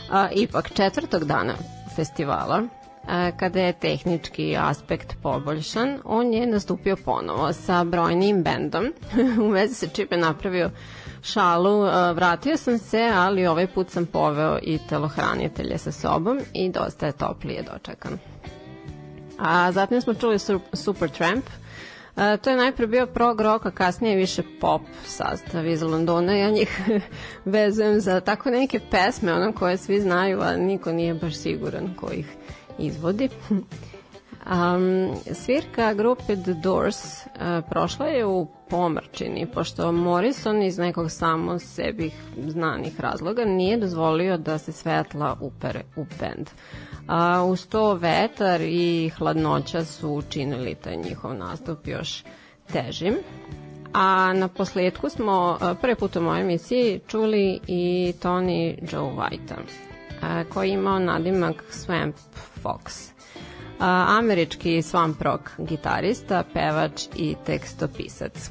A, 0.09 0.29
ipak, 0.31 0.71
četvrtog 0.73 1.23
dana 1.23 1.53
festivala, 1.95 2.63
kada 3.37 3.59
je 3.61 3.73
tehnički 3.73 4.57
aspekt 4.57 5.15
poboljšan, 5.23 5.97
on 6.05 6.33
je 6.33 6.47
nastupio 6.47 6.95
ponovo 6.95 7.53
sa 7.53 7.83
brojnim 7.83 8.43
bendom. 8.43 8.93
u 9.43 9.49
vezi 9.49 9.75
se 9.75 9.87
čipe 9.87 10.17
napravio 10.17 10.69
šalu. 11.23 11.81
Vratio 12.13 12.57
sam 12.57 12.77
se, 12.79 13.11
ali 13.15 13.47
ovaj 13.47 13.67
put 13.67 13.89
sam 13.89 14.05
poveo 14.05 14.59
i 14.61 14.79
telohranitelje 14.79 15.77
sa 15.77 15.91
sobom 15.91 16.39
i 16.53 16.69
dosta 16.69 17.05
je 17.05 17.11
toplije 17.11 17.63
dočekan. 17.63 18.17
A 19.39 19.71
zatim 19.71 20.01
smo 20.01 20.13
čuli 20.13 20.37
Super 20.73 21.09
Tramp, 21.09 21.45
Uh, 21.45 21.66
to 22.41 22.49
je 22.49 22.55
najpre 22.57 22.87
bio 22.87 23.05
prog 23.05 23.41
rock, 23.41 23.65
a 23.65 23.71
kasnije 23.71 24.15
više 24.15 24.43
pop 24.61 24.81
sastav 25.05 25.67
iz 25.67 25.81
Londona. 25.81 26.33
Ja 26.33 26.49
njih 26.49 26.81
vezujem 27.45 27.99
za 27.99 28.19
tako 28.19 28.49
neke 28.49 28.79
pesme, 28.91 29.33
ono 29.33 29.53
koje 29.53 29.77
svi 29.77 30.01
znaju, 30.01 30.41
a 30.41 30.55
niko 30.57 30.91
nije 30.91 31.13
baš 31.13 31.35
siguran 31.35 31.93
ko 31.95 32.11
ih 32.11 32.35
izvodi. 32.79 33.29
Um, 34.51 35.15
svirka 35.33 35.93
grupe 35.93 36.35
The 36.35 36.53
Doors 36.53 37.25
uh, 37.25 37.69
prošla 37.69 38.05
je 38.05 38.25
u 38.25 38.47
pomrčini, 38.69 39.47
pošto 39.53 39.91
Morrison 39.91 40.61
iz 40.63 40.77
nekog 40.77 41.11
samo 41.11 41.59
sebih 41.59 42.13
znanih 42.47 42.99
razloga 42.99 43.45
nije 43.45 43.77
dozvolio 43.77 44.37
da 44.37 44.57
se 44.57 44.71
svetla 44.71 45.37
upere 45.41 45.81
u 45.95 46.05
bend. 46.19 46.49
A, 47.07 47.43
uz 47.43 47.67
to 47.67 47.93
vetar 47.93 48.61
i 48.61 49.11
hladnoća 49.17 49.85
su 49.85 50.09
učinili 50.09 50.75
taj 50.75 50.95
njihov 50.95 51.35
nastup 51.35 51.87
još 51.87 52.23
težim. 52.73 53.15
A 53.93 54.33
na 54.33 54.47
posledku 54.47 55.09
smo 55.09 55.57
prvi 55.81 55.95
put 55.95 56.15
u 56.15 56.21
mojoj 56.21 56.41
emisiji 56.41 56.99
čuli 57.07 57.59
i 57.67 58.13
Tony 58.21 58.93
Joe 58.93 59.11
White-a, 59.11 60.43
koji 60.53 60.69
je 60.69 60.73
imao 60.73 60.99
nadimak 60.99 61.63
Swamp 61.71 62.13
Fox. 62.63 63.16
Američki 63.79 64.81
swamp 64.81 65.21
rock 65.21 65.49
gitarista, 65.57 66.43
pevač 66.53 67.07
i 67.15 67.35
tekstopisac. 67.45 68.49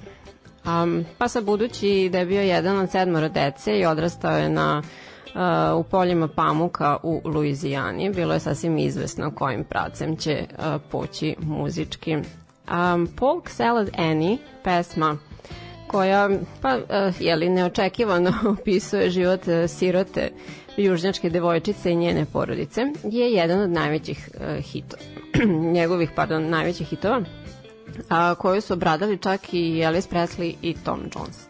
Um, 0.67 1.05
pa 1.19 1.29
sa 1.29 1.41
budući 1.41 2.09
da 2.13 2.19
je 2.19 2.27
bio 2.27 2.43
jedan 2.43 2.79
od 2.79 2.91
sedmora 2.91 3.29
dece 3.29 3.79
i 3.79 3.87
odrastao 3.87 4.39
je 4.39 4.49
na 4.49 4.83
u 5.79 5.83
poljima 5.83 6.29
pamuka 6.29 6.97
u 7.03 7.21
Luizijani. 7.25 8.11
Bilo 8.11 8.35
je 8.35 8.41
sasvim 8.41 8.79
izvesno 8.79 9.31
kojim 9.31 9.65
pracem 9.65 10.17
će 10.17 10.45
uh, 10.51 10.81
poći 10.91 11.37
muzički. 11.41 12.17
Um, 12.17 13.09
Polk 13.17 13.49
Salad 13.49 13.91
Annie, 13.99 14.39
pesma 14.65 15.17
koja 15.87 16.31
pa 16.63 16.77
eh, 16.77 17.13
je 17.21 17.37
li 17.37 17.49
neočekivano 17.49 18.33
opisuje 18.61 19.11
život 19.11 19.41
sirote 19.69 20.31
južnjačke 20.77 21.31
devojčice 21.31 21.93
i 21.93 21.97
njene 21.97 22.25
porodice 22.25 22.81
je 23.05 23.33
jedan 23.33 23.61
od 23.61 23.71
najvećih 23.71 24.29
hitova 24.61 25.16
njegovih 25.79 26.11
pardon 26.15 26.51
najvećih 26.51 26.87
hitova 26.87 27.23
a, 28.09 28.35
koju 28.35 28.61
su 28.61 28.73
obradali 28.73 29.19
čak 29.19 29.55
i 29.55 29.81
Elvis 29.81 30.09
Presley 30.09 30.55
i 30.63 30.75
Tom 30.85 31.01
Jones. 31.15 31.47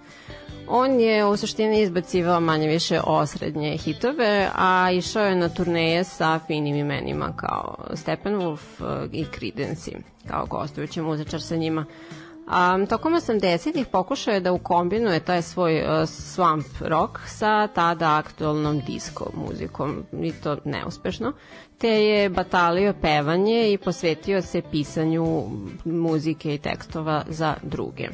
On 0.68 1.00
je 1.00 1.24
u 1.26 1.36
suštini 1.36 1.80
izbacivao 1.82 2.40
manje 2.40 2.68
više 2.68 3.00
osrednje 3.04 3.76
hitove, 3.76 4.50
a 4.54 4.90
išao 4.92 5.24
je 5.24 5.36
na 5.36 5.48
turneje 5.48 6.04
sa 6.04 6.40
finim 6.46 6.76
imenima 6.76 7.32
kao 7.36 7.76
Steppenwolf 7.90 8.58
eh, 8.80 9.08
i 9.12 9.24
Creedence 9.38 9.90
kao 10.28 10.46
gostujući 10.46 11.00
muzičar 11.00 11.42
sa 11.42 11.56
njima. 11.56 11.86
A, 12.48 12.86
tokom 12.88 13.12
80-ih 13.14 13.86
pokušao 13.86 14.34
je 14.34 14.40
da 14.40 14.52
ukombinuje 14.52 15.20
taj 15.20 15.42
svoj 15.42 15.80
uh, 15.80 15.88
swamp 15.88 16.64
rock 16.80 17.18
sa 17.26 17.66
tada 17.66 18.16
aktualnom 18.16 18.80
disco 18.86 19.30
muzikom 19.34 20.04
i 20.22 20.32
to 20.32 20.56
neuspešno, 20.64 21.32
te 21.78 22.04
je 22.04 22.28
batalio 22.28 22.94
pevanje 23.02 23.72
i 23.72 23.78
posvetio 23.78 24.42
se 24.42 24.62
pisanju 24.70 25.50
muzike 25.84 26.54
i 26.54 26.58
tekstova 26.58 27.24
za 27.28 27.54
druge. 27.62 28.08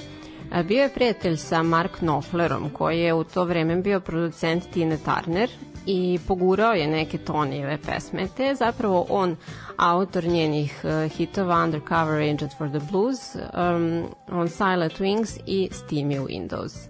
Bio 0.64 0.82
je 0.82 0.88
prijatelj 0.94 1.36
sa 1.36 1.62
Mark 1.62 1.98
Knopflerom, 1.98 2.70
koji 2.70 3.00
je 3.00 3.14
u 3.14 3.24
to 3.24 3.44
vreme 3.44 3.76
bio 3.76 4.00
producent 4.00 4.70
Tine 4.72 4.96
Turner 4.96 5.50
i 5.86 6.18
pogurao 6.28 6.72
je 6.72 6.86
neke 6.86 7.18
Tonijeve 7.18 7.78
pesme, 7.86 8.28
te 8.36 8.44
je 8.44 8.54
zapravo 8.54 9.06
on 9.08 9.36
autor 9.76 10.24
njenih 10.24 10.80
uh, 10.84 11.12
hitova 11.12 11.64
Undercover 11.64 12.22
Agent 12.22 12.52
for 12.58 12.68
the 12.68 12.80
Blues, 12.90 13.18
um, 13.34 14.04
On 14.30 14.48
Silent 14.48 14.92
Wings 14.98 15.40
i 15.46 15.68
Steamy 15.72 16.20
Windows. 16.20 16.88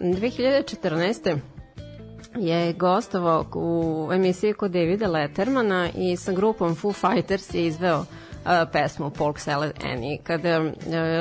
2014 0.00 1.38
je 2.36 2.72
gostovao 2.72 3.44
u 3.54 4.08
emisiji 4.12 4.52
kod 4.52 4.70
Davida 4.70 5.08
Lettermana 5.08 5.88
i 5.94 6.16
sa 6.16 6.32
grupom 6.32 6.74
Foo 6.74 6.92
Fighters 6.92 7.54
je 7.54 7.66
izveo 7.66 7.98
uh, 7.98 8.06
pesmu 8.72 9.10
Polk 9.10 9.38
Salad 9.38 9.72
Annie. 9.92 10.18
Kada 10.22 10.48
je 10.48 10.72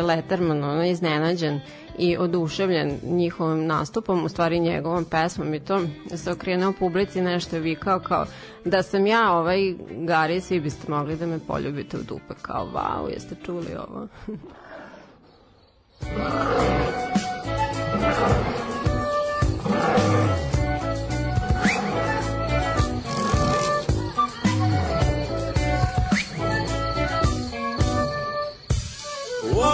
Letterman 0.03 0.63
ono, 0.63 0.83
iznenađen 0.83 1.59
i 1.97 2.17
oduševljen 2.17 2.99
njihovim 3.03 3.65
nastupom, 3.65 4.25
u 4.25 4.29
stvari 4.29 4.59
njegovom 4.59 5.05
pesmom 5.05 5.53
i 5.53 5.59
to 5.59 5.81
se 6.15 6.31
okrenuo 6.31 6.73
publici 6.79 7.21
nešto 7.21 7.55
je 7.55 7.61
vikao 7.61 7.99
kao 7.99 8.25
da 8.65 8.83
sam 8.83 9.07
ja 9.07 9.31
ovaj 9.31 9.73
Gari, 9.89 10.41
svi 10.41 10.59
biste 10.59 10.91
mogli 10.91 11.15
da 11.15 11.25
me 11.25 11.39
poljubite 11.39 11.97
u 11.97 12.03
dupe 12.03 12.33
kao 12.41 12.67
wow, 12.73 13.13
jeste 13.13 13.35
čuli 13.45 13.75
ovo? 13.87 14.07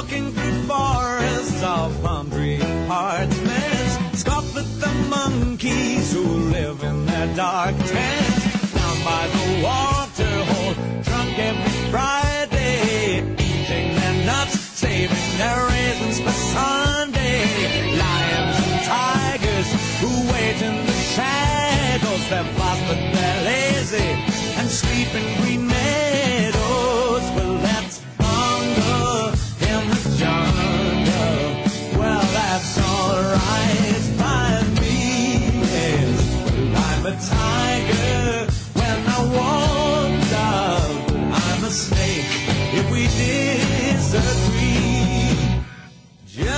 Walking 0.04 0.34
through 0.34 0.64
forests 0.64 1.64
of 1.64 2.04
palm 2.04 2.30
tree 2.30 2.58
apartments, 2.58 4.20
scoff 4.20 4.58
at 4.58 4.68
the 4.82 4.94
monkeys 5.08 6.12
who 6.12 6.24
live 6.52 6.84
in 6.84 7.06
their 7.06 7.34
dark 7.38 7.74
tents. 7.78 8.74
Down 8.74 8.98
by 9.06 9.28
the 9.28 9.64
water 9.64 10.36
hole, 10.52 10.74
drunk 11.04 11.40
every 11.40 11.90
Friday, 11.90 13.20
eating 13.22 13.96
their 13.96 14.26
nuts, 14.26 14.60
saving 14.60 15.38
their 15.38 15.68
raisins 15.70 16.20
for 16.20 16.36
Sunday. 16.52 17.96
Lions 17.96 18.58
and 18.60 18.84
tigers 18.84 19.70
who 20.02 20.12
wait 20.34 20.62
in 20.62 20.86
the 20.86 21.00
shadows, 21.16 22.30
they're 22.30 22.52
fast 22.60 22.82
but 22.90 23.00
they're 23.14 23.44
lazy 23.46 24.10
and 24.60 24.70
sleep 24.70 25.08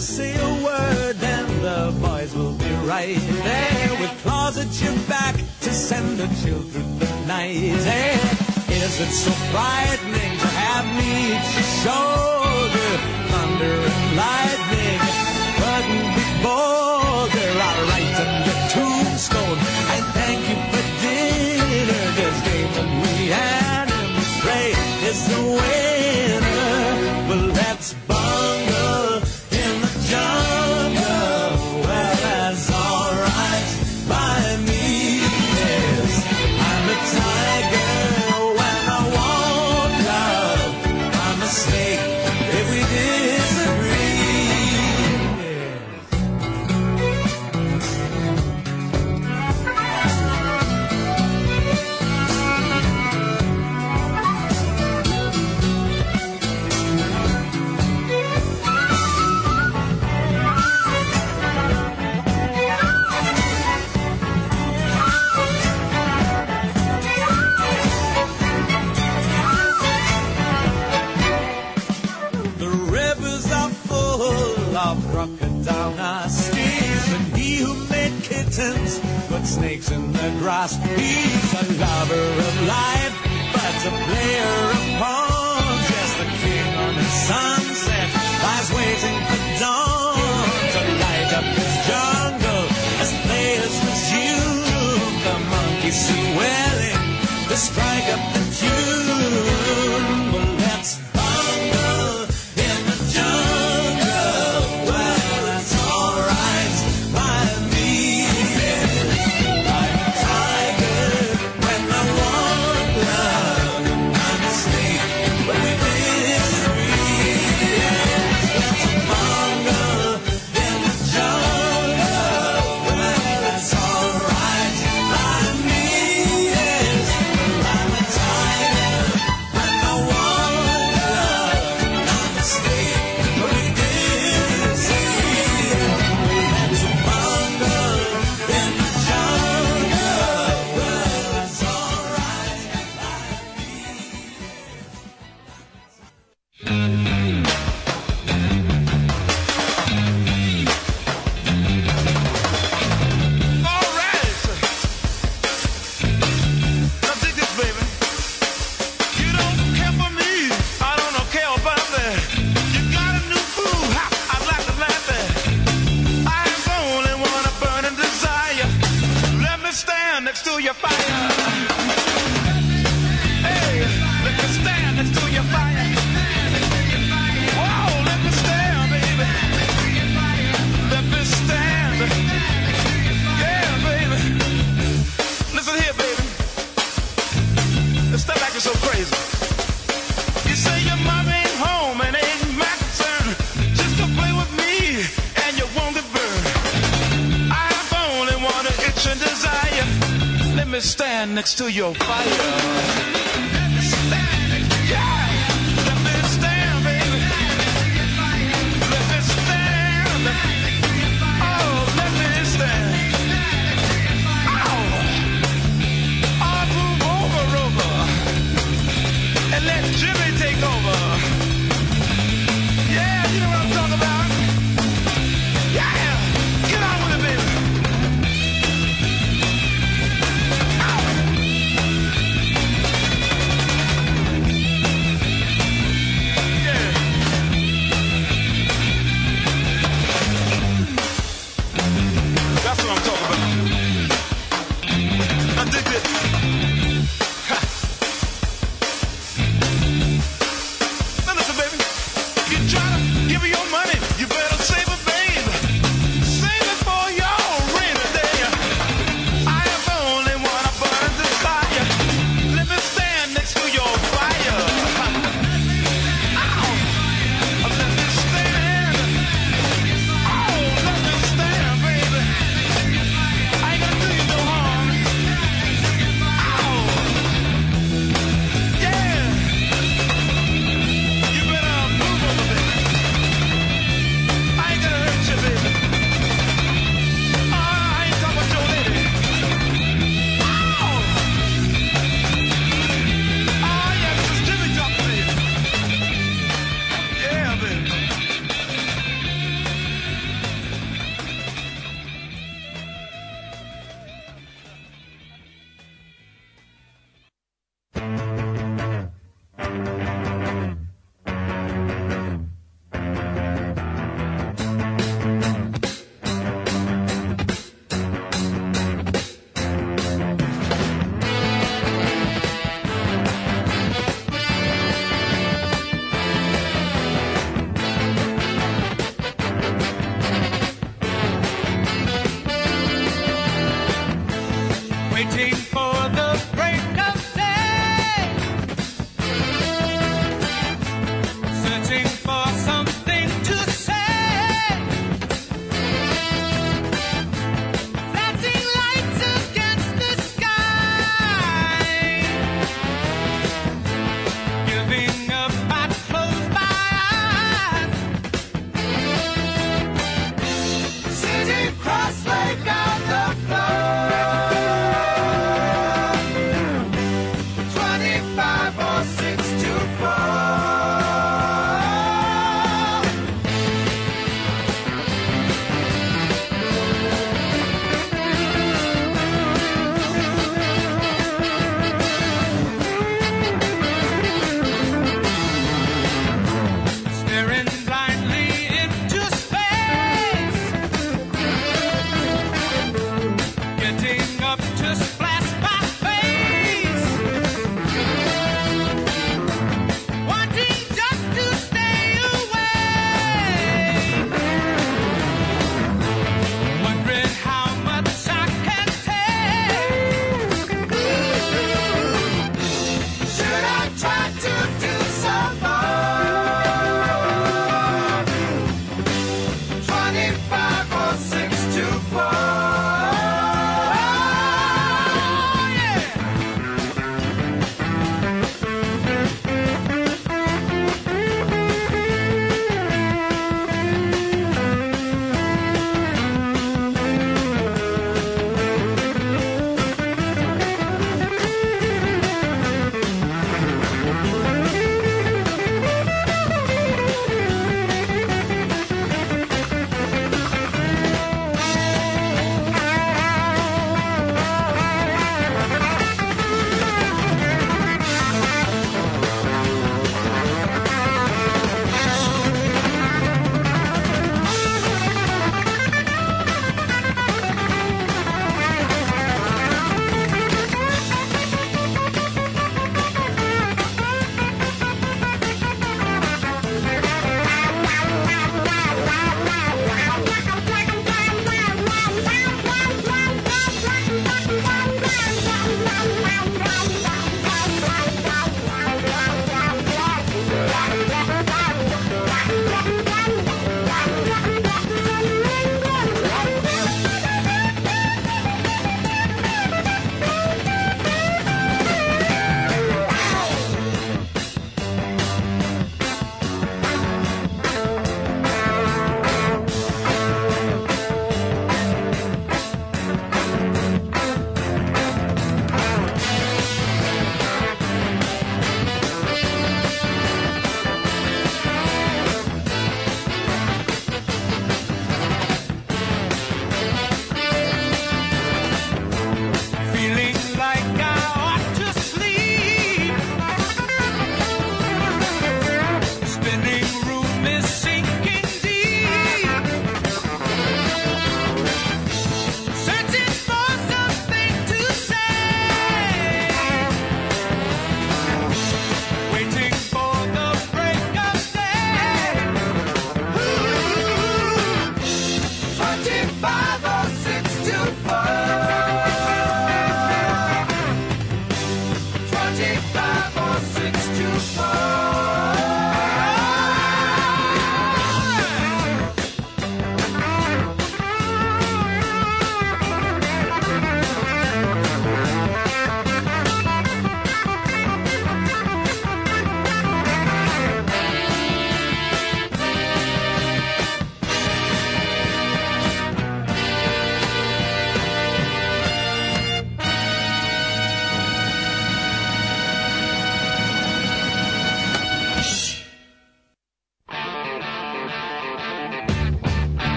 Just 0.00 0.16
say 0.16 0.34
a 0.34 0.64
word 0.64 1.16
and 1.22 1.62
the 1.62 1.94
boys 2.00 2.34
will 2.34 2.54
be 2.54 2.70
right 2.88 3.20
there 3.44 4.00
with 4.00 4.10
claws 4.22 4.56
at 4.56 4.72
your 4.82 4.96
back 5.06 5.34
to 5.34 5.70
send 5.70 6.16
the 6.16 6.26
children 6.42 6.98
the 6.98 7.26
night. 7.26 7.84
Hey, 7.84 8.14
is 8.80 8.98
it 8.98 9.12
so 9.12 9.30
frightening 9.52 10.38
to 10.38 10.46
have 10.64 10.86
me 10.96 11.34
at 11.36 11.44
your 11.52 11.68
shoulder? 11.84 12.90
Thunder 13.28 13.76
and 13.92 14.16
lightning 14.16 15.00
couldn't 15.60 16.08
be 16.16 16.26
bolder. 16.44 17.50
I'll 17.68 17.84
write 17.90 18.16
on 18.24 18.32
your 18.48 18.60
tombstone. 18.72 20.19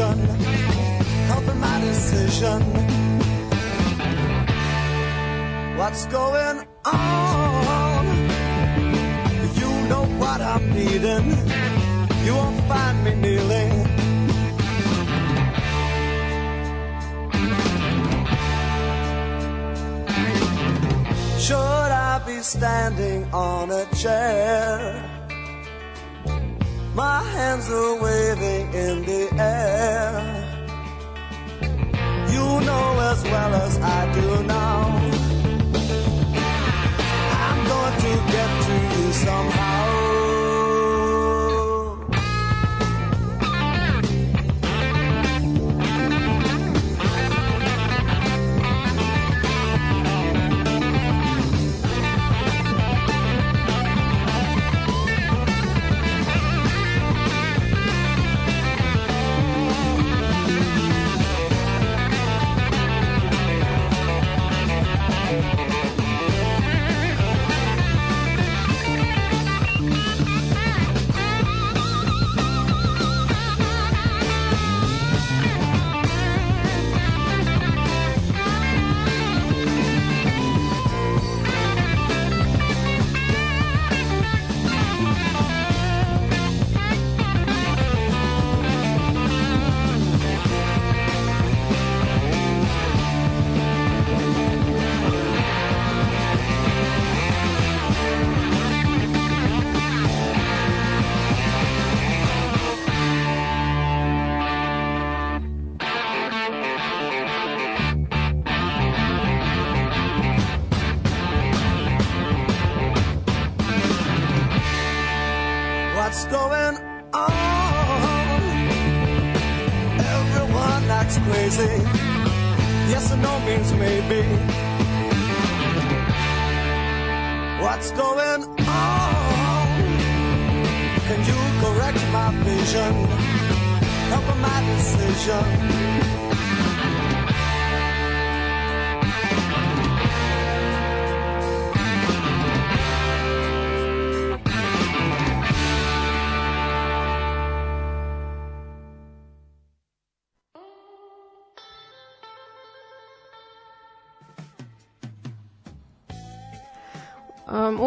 My 0.00 0.14
vision? 0.14 0.26
Help 1.28 1.56
my 1.56 1.80
decision. 1.80 2.62
What's 5.76 6.06
going 6.06 6.66
on? 6.84 8.06
You 9.60 9.70
know 9.88 10.04
what 10.18 10.40
I'm 10.40 10.70
needing, 10.72 11.26
you 12.24 12.34
won't 12.34 12.60
find 12.68 13.04
me 13.04 13.14
kneeling. 13.14 13.86
Should 21.38 21.56
I 21.56 22.22
be 22.26 22.40
standing 22.40 23.24
on 23.32 23.70
a 23.70 23.86
chair? 23.96 25.09
My 27.00 27.22
hands 27.22 27.66
are 27.70 27.94
waving 28.02 28.66
in 28.74 28.96
the 29.08 29.22
air. 29.40 30.12
You 32.34 32.46
know 32.68 32.86
as 33.10 33.22
well 33.24 33.52
as 33.64 33.74
I 33.78 34.00
do 34.12 34.42
now. 34.44 34.79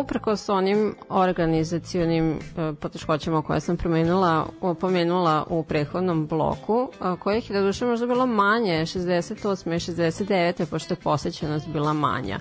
Um, 0.04 0.06
uprko 0.06 0.36
s 0.36 0.50
onim 0.50 0.96
organizacionim 1.10 2.32
uh, 2.32 2.78
poteškoćama 2.80 3.42
koje 3.42 3.60
sam 3.60 3.78
promenula, 3.78 4.46
pomenula 4.80 5.46
u 5.50 5.64
prethodnom 5.64 6.28
bloku, 6.28 6.74
uh, 7.00 7.20
kojih 7.20 7.50
je 7.50 7.54
da 7.54 7.62
duše 7.62 7.86
možda 7.86 8.08
bilo 8.08 8.26
manje 8.26 8.82
68. 8.82 9.68
i 9.68 9.80
69. 9.94 10.66
pošto 10.66 10.94
je 10.94 10.98
posjećenost 10.98 11.68
bila 11.68 11.94
manja. 11.94 12.40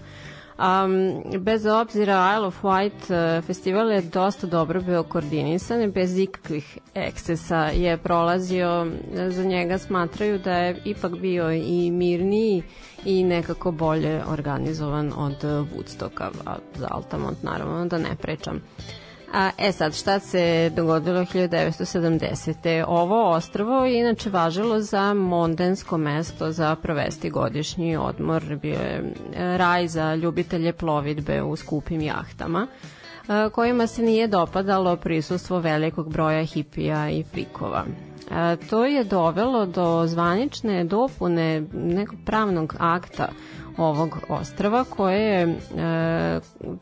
Um, 0.62 1.22
bez 1.38 1.66
obzira 1.66 2.36
Isle 2.36 2.46
of 2.46 2.62
Wight 2.62 3.10
uh, 3.10 3.44
festival 3.44 3.90
je 3.90 4.00
dosta 4.02 4.46
dobro 4.46 4.80
bio 4.80 5.02
koordinisan 5.02 5.90
bez 5.90 6.18
ikakvih 6.18 6.78
ekscesa 6.94 7.56
je 7.58 7.96
prolazio, 7.96 8.86
za 9.28 9.44
njega 9.44 9.78
smatraju 9.78 10.38
da 10.38 10.52
je 10.52 10.76
ipak 10.84 11.16
bio 11.16 11.52
i 11.52 11.90
mirniji 11.90 12.62
i 13.04 13.24
nekako 13.24 13.70
bolje 13.72 14.22
organizovan 14.28 15.12
od 15.16 15.42
Woodstocka, 15.42 16.30
a 16.46 16.56
za 16.74 16.88
Altamont 16.90 17.42
naravno 17.42 17.86
da 17.86 17.98
ne 17.98 18.16
prečam. 18.20 18.60
A, 19.32 19.50
e 19.58 19.72
sad, 19.72 19.94
šta 19.94 20.18
se 20.20 20.70
dogodilo 20.76 21.20
1970. 21.20 22.84
Ovo 22.88 23.30
ostrvo 23.30 23.84
je 23.84 24.00
inače 24.00 24.30
važilo 24.30 24.80
za 24.80 25.14
mondensko 25.14 25.98
mesto 25.98 26.52
za 26.52 26.76
provesti 26.76 27.30
godišnji 27.30 27.96
odmor. 27.96 28.56
Bio 28.56 28.78
je 28.80 29.02
e, 29.34 29.56
raj 29.56 29.88
za 29.88 30.14
ljubitelje 30.14 30.72
plovidbe 30.72 31.42
u 31.42 31.56
skupim 31.56 32.00
jahtama 32.00 32.66
e, 33.28 33.50
kojima 33.50 33.86
se 33.86 34.02
nije 34.02 34.26
dopadalo 34.26 34.96
prisustvo 34.96 35.58
velikog 35.58 36.12
broja 36.12 36.44
hipija 36.44 37.10
i 37.10 37.22
frikova. 37.22 37.84
To 38.70 38.84
je 38.84 39.04
dovelo 39.04 39.66
do 39.66 40.04
zvanične 40.06 40.84
dopune 40.84 41.46
nekog 41.72 42.18
pravnog 42.24 42.74
akta 42.78 43.28
ovog 43.78 44.18
ostrava 44.30 44.84
koje 44.86 45.20
je 45.22 45.56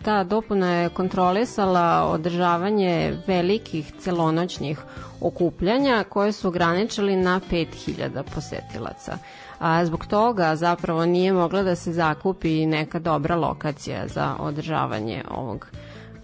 ta 0.02 0.24
dopuna 0.24 0.72
je 0.72 0.88
kontrolisala 0.88 1.82
održavanje 2.04 3.14
velikih 3.26 3.92
celonoćnih 3.94 4.78
okupljanja 5.20 6.04
koje 6.04 6.32
su 6.32 6.48
ograničili 6.48 7.16
na 7.16 7.40
5000 7.42 8.22
posetilaca. 8.24 9.18
A 9.58 9.84
zbog 9.84 10.06
toga 10.06 10.56
zapravo 10.56 11.06
nije 11.06 11.32
mogla 11.32 11.62
da 11.62 11.74
se 11.76 11.92
zakupi 11.92 12.66
neka 12.66 12.98
dobra 12.98 13.36
lokacija 13.36 14.08
za 14.08 14.34
održavanje 14.38 15.24
ovog 15.30 15.66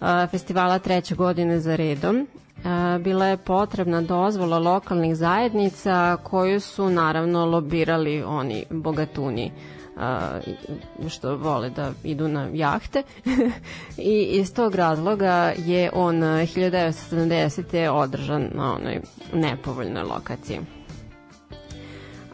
e, 0.01 0.27
festivala 0.27 0.79
treće 0.79 1.15
godine 1.15 1.59
za 1.59 1.75
redom 1.75 2.27
bila 2.99 3.25
je 3.25 3.37
potrebna 3.37 4.01
dozvola 4.01 4.59
lokalnih 4.59 5.15
zajednica 5.15 6.17
koju 6.23 6.59
su 6.59 6.89
naravno 6.89 7.45
lobirali 7.45 8.23
oni 8.23 8.65
bogatuni 8.69 9.51
što 11.09 11.35
vole 11.35 11.69
da 11.69 11.91
idu 12.03 12.27
na 12.27 12.47
jahte 12.53 13.03
i 13.97 14.23
iz 14.31 14.53
tog 14.53 14.75
razloga 14.75 15.53
je 15.57 15.89
on 15.93 16.15
1970. 16.15 17.89
održan 17.89 18.49
na 18.53 18.75
onoj 18.75 19.01
nepovoljnoj 19.33 20.03
lokaciji. 20.03 20.59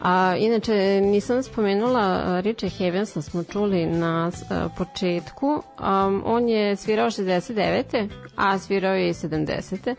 A, 0.04 0.36
inače, 0.36 1.02
nisam 1.02 1.44
spomenula 1.44 2.42
Richa 2.42 2.68
Havensa, 2.70 3.22
smo 3.22 3.44
čuli 3.44 3.86
na 3.86 4.32
a, 4.50 4.70
početku. 4.78 5.48
Um, 5.48 6.24
on 6.26 6.50
je 6.50 6.76
svirao 6.76 7.08
69. 7.08 8.10
a 8.36 8.60
svirao 8.60 8.94
je 8.94 9.10
i 9.10 9.14
70. 9.14 9.96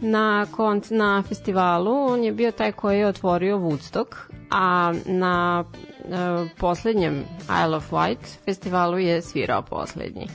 Na, 0.00 0.46
konc, 0.50 0.90
na 0.90 1.22
festivalu 1.28 1.92
on 1.92 2.24
je 2.24 2.32
bio 2.32 2.50
taj 2.50 2.72
koji 2.72 2.98
je 2.98 3.06
otvorio 3.06 3.56
Woodstock, 3.58 4.14
a 4.50 4.92
na 5.06 5.64
a, 6.12 6.46
poslednjem 6.58 7.24
Isle 7.42 7.76
of 7.76 7.92
Wight 7.92 8.44
festivalu 8.44 8.98
je 8.98 9.22
svirao 9.22 9.62
poslednji. 9.62 10.26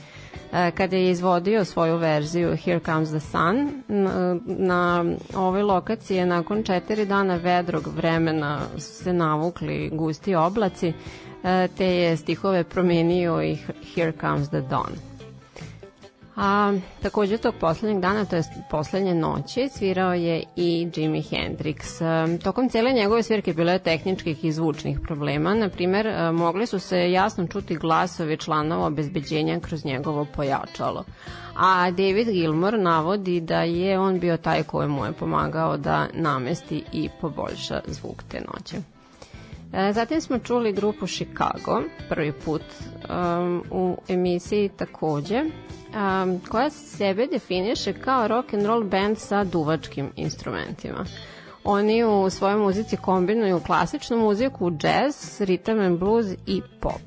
Kada 0.74 0.96
je 0.96 1.10
izvodio 1.10 1.64
svoju 1.64 1.96
verziju 1.96 2.56
Here 2.64 2.80
Comes 2.80 3.08
the 3.08 3.20
Sun 3.20 3.82
na, 3.88 4.34
na 4.46 5.04
ovoj 5.36 5.62
lokaciji 5.62 6.16
je 6.16 6.26
nakon 6.26 6.62
četiri 6.62 7.06
dana 7.06 7.36
vedrog 7.36 7.86
vremena 7.96 8.60
se 8.78 9.12
navukli 9.12 9.90
gusti 9.92 10.34
oblaci 10.34 10.92
e, 11.44 11.68
te 11.76 11.86
je 11.86 12.16
stihove 12.16 12.64
promenio 12.64 13.42
i 13.42 13.58
Here 13.94 14.12
Comes 14.20 14.48
the 14.48 14.60
Dawn 14.60 15.13
A 16.36 16.72
takođe 17.02 17.38
tog 17.38 17.54
poslednjeg 17.60 18.00
dana, 18.00 18.24
to 18.24 18.36
je 18.36 18.42
poslednje 18.70 19.14
noći, 19.14 19.68
svirao 19.68 20.14
je 20.14 20.42
i 20.56 20.88
Jimi 20.96 21.22
Hendrix. 21.22 22.02
E, 22.04 22.38
tokom 22.38 22.68
cele 22.68 22.92
njegove 22.92 23.22
svirke 23.22 23.52
bilo 23.52 23.72
je 23.72 23.78
tehničkih 23.78 24.44
i 24.44 24.52
zvučnih 24.52 25.00
problema. 25.00 25.54
Na 25.54 25.68
primer, 25.68 26.06
e, 26.06 26.32
mogli 26.32 26.66
su 26.66 26.78
se 26.78 27.12
jasno 27.12 27.46
čuti 27.46 27.76
glasovi 27.76 28.36
članova 28.36 28.86
obezbeđenja 28.86 29.60
kroz 29.60 29.84
njegovo 29.84 30.26
pojačalo. 30.36 31.04
A 31.56 31.90
David 31.90 32.28
Gilmore 32.30 32.78
navodi 32.78 33.40
da 33.40 33.62
je 33.62 33.98
on 33.98 34.20
bio 34.20 34.36
taj 34.36 34.62
koji 34.62 34.88
mu 34.88 35.04
je 35.04 35.12
pomagao 35.12 35.76
da 35.76 36.06
namesti 36.14 36.84
i 36.92 37.08
poboljša 37.20 37.80
zvuk 37.86 38.22
te 38.28 38.40
noći. 38.52 38.76
E, 39.72 39.92
Zatim 39.92 40.20
smo 40.20 40.38
čuli 40.38 40.72
grupu 40.72 41.06
Chicago, 41.06 41.82
prvi 42.08 42.32
put 42.32 42.62
um, 42.62 43.62
u 43.70 43.96
emisiji 44.08 44.68
takođe, 44.68 45.44
um, 45.94 46.40
koja 46.48 46.70
sebe 46.70 47.26
definiše 47.26 47.92
kao 47.92 48.28
rock 48.28 48.54
and 48.54 48.66
roll 48.66 48.84
band 48.84 49.18
sa 49.18 49.44
duvačkim 49.44 50.12
instrumentima. 50.16 51.04
Oni 51.64 52.04
u 52.04 52.30
svojoj 52.30 52.56
muzici 52.56 52.96
kombinuju 52.96 53.60
klasičnu 53.60 54.18
muziku, 54.18 54.70
jazz, 54.70 55.40
rhythm 55.40 55.86
and 55.86 55.98
blues 55.98 56.26
i 56.46 56.62
pop. 56.80 57.02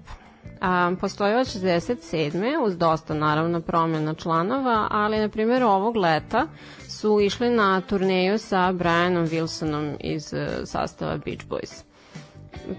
A, 0.61 0.91
postoje 1.01 1.37
od 1.37 1.47
67. 1.47 2.65
uz 2.65 2.77
dosta 2.77 3.13
naravno 3.13 3.61
promjena 3.61 4.13
članova, 4.13 4.87
ali 4.91 5.19
na 5.19 5.29
primjer 5.29 5.63
ovog 5.63 5.95
leta 5.95 6.47
su 6.87 7.19
išli 7.19 7.49
na 7.49 7.81
turneju 7.81 8.37
sa 8.37 8.71
Brianom 8.71 9.27
Wilsonom 9.27 9.95
iz 9.99 10.33
uh, 10.33 10.39
sastava 10.65 11.17
Beach 11.17 11.45
Boys 11.49 11.86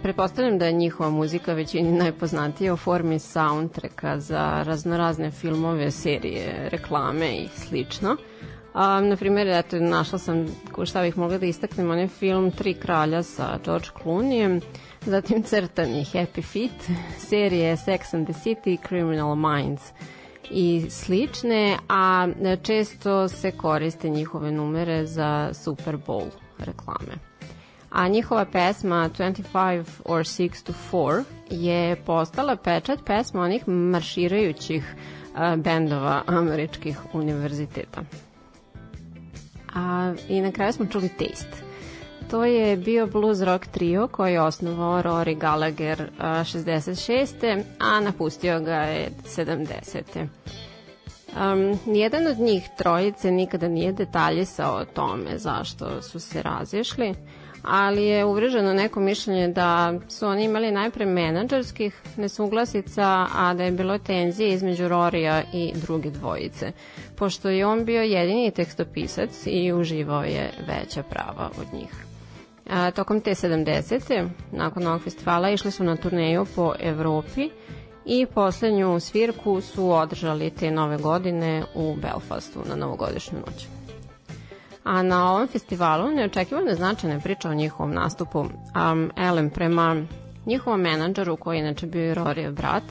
pretpostavljam 0.03 0.59
da 0.59 0.67
je 0.67 0.73
njihova 0.73 1.11
muzika 1.11 1.53
većini 1.53 1.93
najpoznatija 1.93 2.75
u 2.75 2.77
formi 2.77 3.19
soundtracka 3.19 4.21
za 4.21 4.63
raznorazne 4.67 5.31
filmove, 5.31 5.91
serije, 5.91 6.69
reklame 6.69 7.37
i 7.37 7.49
slično. 7.49 8.17
A, 8.75 9.01
na 9.01 9.17
primjer, 9.17 9.49
eto, 9.49 9.79
našla 9.79 10.19
sam, 10.19 10.47
šta 10.85 11.03
bih 11.03 11.19
mogla 11.19 11.39
da 11.39 11.47
istaknem, 11.47 11.91
onaj 11.91 12.09
film 12.09 12.51
Tri 12.51 12.75
kralja 12.75 13.23
sa 13.23 13.59
George 13.65 13.89
Clooneyem, 14.03 14.61
zatim 15.07 15.43
crtani 15.43 16.05
Happy 16.13 16.43
Feet, 16.43 16.99
serije 17.19 17.77
Sex 17.77 18.15
and 18.15 18.29
the 18.29 18.41
City, 18.45 18.89
Criminal 18.89 19.37
Minds 19.37 19.83
i 20.51 20.87
slične, 20.91 21.79
a 21.89 22.29
često 22.63 23.29
se 23.29 23.51
koriste 23.51 24.09
njihove 24.09 24.53
numere 24.53 25.07
za 25.07 25.51
Super 25.55 25.97
Bowl 25.97 26.27
reklame 26.59 27.28
a 27.91 28.09
njihova 28.09 28.45
pesma 28.45 29.11
25 29.19 29.85
or 30.05 30.21
6 30.21 30.63
to 30.65 30.73
4 30.93 31.25
je 31.51 31.97
postala 31.97 32.57
pečat 32.57 32.99
pesma 33.07 33.41
onih 33.43 33.69
marširajućih 33.69 34.95
uh, 34.95 35.57
bendova 35.57 36.23
američkih 36.27 36.99
univerziteta. 37.13 38.03
A, 39.75 40.15
I 40.29 40.41
na 40.41 40.53
kraju 40.53 40.73
smo 40.73 40.87
čuli 40.87 41.09
Taste. 41.09 41.69
To 42.31 42.45
je 42.45 42.77
bio 42.77 43.07
blues 43.07 43.41
rock 43.41 43.67
trio 43.67 44.09
koji 44.09 44.33
je 44.33 44.41
osnovao 44.41 45.03
Rory 45.03 45.39
Gallagher 45.39 46.01
uh, 46.01 46.25
66. 46.25 47.63
a 47.79 48.01
napustio 48.01 48.61
ga 48.61 48.75
je 48.75 49.11
70. 49.37 50.27
Um, 51.29 51.79
nijedan 51.87 52.27
od 52.27 52.39
njih 52.39 52.69
trojice 52.79 53.31
nikada 53.31 53.69
nije 53.69 53.93
detaljisao 53.93 54.77
o 54.77 54.85
tome 54.85 55.39
zašto 55.39 56.03
su 56.03 56.21
se 56.21 56.43
razišli, 56.43 57.15
ali 57.69 58.05
je 58.05 58.25
uvreženo 58.25 58.73
neko 58.73 59.01
mišljenje 59.01 59.49
da 59.49 59.71
su 60.09 60.27
oni 60.27 60.45
imali 60.45 60.71
najpre 60.71 61.07
menadžerskih 61.07 62.01
nesuglasica, 62.17 63.05
a 63.35 63.55
da 63.55 63.65
je 63.65 63.71
bilo 63.73 63.99
tenzije 63.99 64.49
između 64.51 64.89
Rorija 64.89 65.43
i 65.53 65.73
druge 65.77 66.11
dvojice, 66.11 66.73
pošto 67.17 67.49
je 67.49 67.67
on 67.67 67.85
bio 67.85 68.03
jedini 68.03 68.51
tekstopisac 68.51 69.31
i 69.47 69.73
uživao 69.73 70.23
je 70.23 70.51
veća 70.69 71.03
prava 71.03 71.51
od 71.61 71.73
njih. 71.73 71.91
A, 72.71 72.91
tokom 72.91 73.21
te 73.21 73.31
70. 73.31 74.29
nakon 74.53 74.87
ovog 74.87 75.03
festivala 75.03 75.51
išli 75.51 75.71
su 75.71 75.85
na 75.85 75.97
turneju 75.97 76.47
po 76.57 76.73
Evropi 76.81 77.51
i 78.07 78.27
poslednju 78.27 79.01
svirku 79.01 79.61
su 79.61 79.91
održali 79.91 80.51
te 80.51 80.71
nove 80.71 80.97
godine 80.97 81.65
u 81.75 81.97
Belfastu 81.97 82.61
na 82.69 82.77
novogodišnju 82.77 83.39
noć. 83.39 83.78
A 84.89 85.03
na 85.03 85.33
ovom 85.33 85.49
festivalu 85.49 86.11
neočekivano 86.11 86.71
je 86.71 86.77
značajna 86.77 87.21
priča 87.21 87.51
o 87.51 87.55
njihovom 87.55 87.93
nastupu. 87.95 88.39
Um, 88.41 89.11
Ellen, 89.17 89.51
prema 89.51 89.97
njihovom 90.47 90.81
menadžeru, 90.81 91.37
koji 91.37 91.57
je 91.57 91.61
inače 91.61 91.87
bio 91.87 92.11
i 92.11 92.15
Rorijev 92.15 92.53
brat, 92.53 92.83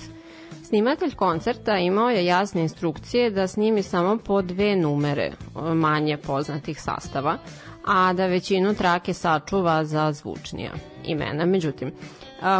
Snimatelj 0.68 1.16
koncerta 1.16 1.78
imao 1.78 2.10
je 2.10 2.26
jasne 2.26 2.62
instrukcije 2.62 3.30
da 3.32 3.48
snimi 3.48 3.84
samo 3.84 4.18
po 4.18 4.42
dve 4.42 4.76
numere 4.76 5.32
manje 5.74 6.18
poznatih 6.18 6.82
sastava, 6.82 7.38
a 7.86 8.14
da 8.14 8.26
većinu 8.26 8.74
trake 8.76 9.14
sačuva 9.14 9.86
za 9.86 10.12
zvučnija 10.14 10.72
imena. 11.06 11.46
Međutim, 11.46 11.92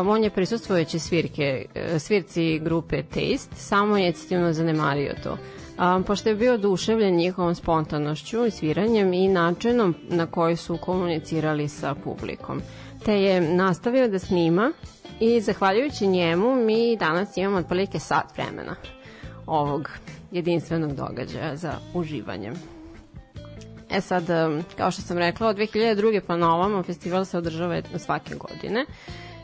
on 0.08 0.24
je 0.24 0.30
prisustvujući 0.30 1.00
svirke, 1.00 1.66
svirci 2.00 2.60
grupe 2.60 3.04
Taste, 3.04 3.56
samo 3.56 3.98
je 3.98 4.12
citivno 4.12 4.54
zanemario 4.54 5.14
to 5.24 5.38
um, 5.80 6.04
pošto 6.04 6.30
je 6.30 6.36
bio 6.36 6.54
oduševljen 6.54 7.16
njihovom 7.16 7.56
spontanošću 7.56 8.46
i 8.46 8.52
sviranjem 8.52 9.14
i 9.14 9.28
načinom 9.28 9.96
na 10.10 10.26
koji 10.26 10.56
su 10.56 10.78
komunicirali 10.78 11.68
sa 11.68 11.96
publikom. 11.96 12.62
Te 13.06 13.22
je 13.22 13.42
nastavio 13.42 14.08
da 14.08 14.20
snima 14.20 14.72
i 15.20 15.42
zahvaljujući 15.42 16.08
njemu 16.08 16.56
mi 16.56 16.98
danas 16.98 17.38
imamo 17.38 17.58
otprilike 17.58 18.00
sat 18.00 18.38
vremena 18.38 18.76
ovog 19.46 19.90
jedinstvenog 20.32 20.96
događaja 20.96 21.56
za 21.56 21.74
uživanje. 21.94 22.52
E 23.90 24.02
sad, 24.02 24.24
kao 24.78 24.92
što 24.92 25.02
sam 25.02 25.18
rekla, 25.18 25.48
od 25.48 25.58
2002. 25.58 26.22
pa 26.28 26.38
na 26.38 26.56
ovamo 26.56 26.84
festival 26.84 27.26
se 27.26 27.38
održava 27.38 27.82
svake 27.98 28.36
godine 28.36 28.86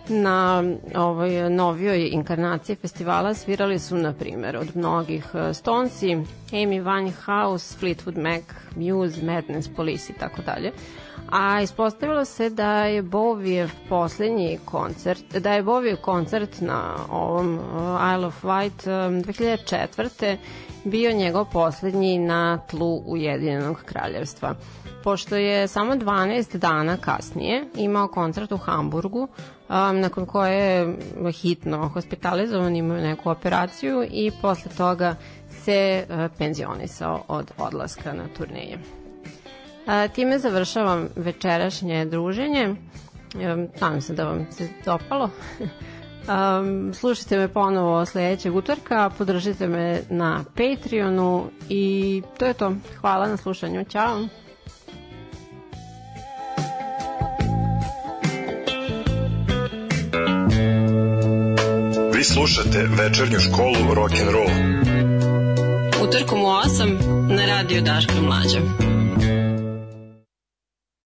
na 0.09 0.63
ovoj 0.95 1.49
novijoj 1.49 2.09
inkarnaciji 2.11 2.75
festivala 2.75 3.33
svirali 3.33 3.79
su, 3.79 3.97
na 3.97 4.13
primjer, 4.13 4.57
od 4.57 4.75
mnogih 4.75 5.25
e, 5.33 5.53
Stonesi, 5.53 6.17
Amy 6.51 6.83
Winehouse, 6.83 7.79
Fleetwood 7.79 8.17
Mac, 8.17 8.43
Muse, 8.75 9.25
Madness, 9.25 9.69
Police 9.75 10.13
i 10.13 10.19
tako 10.19 10.41
dalje. 10.41 10.71
A 11.29 11.61
ispostavilo 11.61 12.25
se 12.25 12.49
da 12.49 12.85
je 12.85 13.01
Bovijev 13.01 13.69
poslednji 13.89 14.59
koncert, 14.65 15.37
da 15.37 15.53
je 15.53 15.63
Bovijev 15.63 15.97
koncert 15.97 16.61
na 16.61 16.95
ovom 17.11 17.55
e, 17.55 17.59
Isle 18.15 18.27
of 18.27 18.43
Wight 18.43 18.85
2004. 18.85 20.09
E, 20.21 20.37
bio 20.83 21.11
njegov 21.11 21.45
poslednji 21.51 22.19
na 22.19 22.57
tlu 22.67 23.03
Ujedinjenog 23.05 23.81
kraljevstva 23.85 24.55
pošto 25.03 25.35
je 25.35 25.67
samo 25.67 25.95
12 25.95 26.57
dana 26.57 26.97
kasnije 26.97 27.65
imao 27.75 28.07
koncert 28.07 28.51
u 28.51 28.57
Hamburgu, 28.57 29.27
um, 29.73 29.99
nakon 29.99 30.25
koje 30.25 30.57
je 30.57 30.95
hitno 31.31 31.87
hospitalizovan, 31.89 32.75
imao 32.75 32.97
neku 32.97 33.29
operaciju 33.29 34.03
i 34.11 34.31
posle 34.41 34.71
toga 34.77 35.15
se 35.49 36.05
uh, 36.09 36.31
penzionisao 36.37 37.23
od 37.27 37.51
odlaska 37.57 38.13
na 38.13 38.23
turneje. 38.37 38.77
A, 39.87 40.07
time 40.07 40.39
završavam 40.39 41.07
večerašnje 41.15 42.05
druženje. 42.05 42.67
Um, 42.69 43.67
nadam 43.81 44.01
se 44.01 44.13
da 44.13 44.23
vam 44.23 44.47
se 44.51 44.69
dopalo. 44.85 45.29
Um, 46.23 46.93
slušajte 46.93 47.37
me 47.37 47.47
ponovo 47.47 48.05
sledećeg 48.05 48.55
utorka, 48.55 49.09
podržite 49.17 49.67
me 49.67 50.01
na 50.09 50.43
Patreonu 50.55 51.49
i 51.69 52.21
to 52.37 52.45
je 52.45 52.53
to. 52.53 52.73
Hvala 53.01 53.27
na 53.27 53.37
slušanju. 53.37 53.85
Ćao! 53.85 54.42
Slušate 62.23 62.87
večernju 62.89 63.39
školu 63.39 63.93
rock 63.93 64.13
and 64.13 64.29
roll. 64.31 64.49
Utorkom 66.07 66.41
u 66.41 66.45
8 66.45 67.35
na 67.35 67.45
radio 67.45 67.81
Daška 67.81 68.21
Mlađa. 68.21 68.92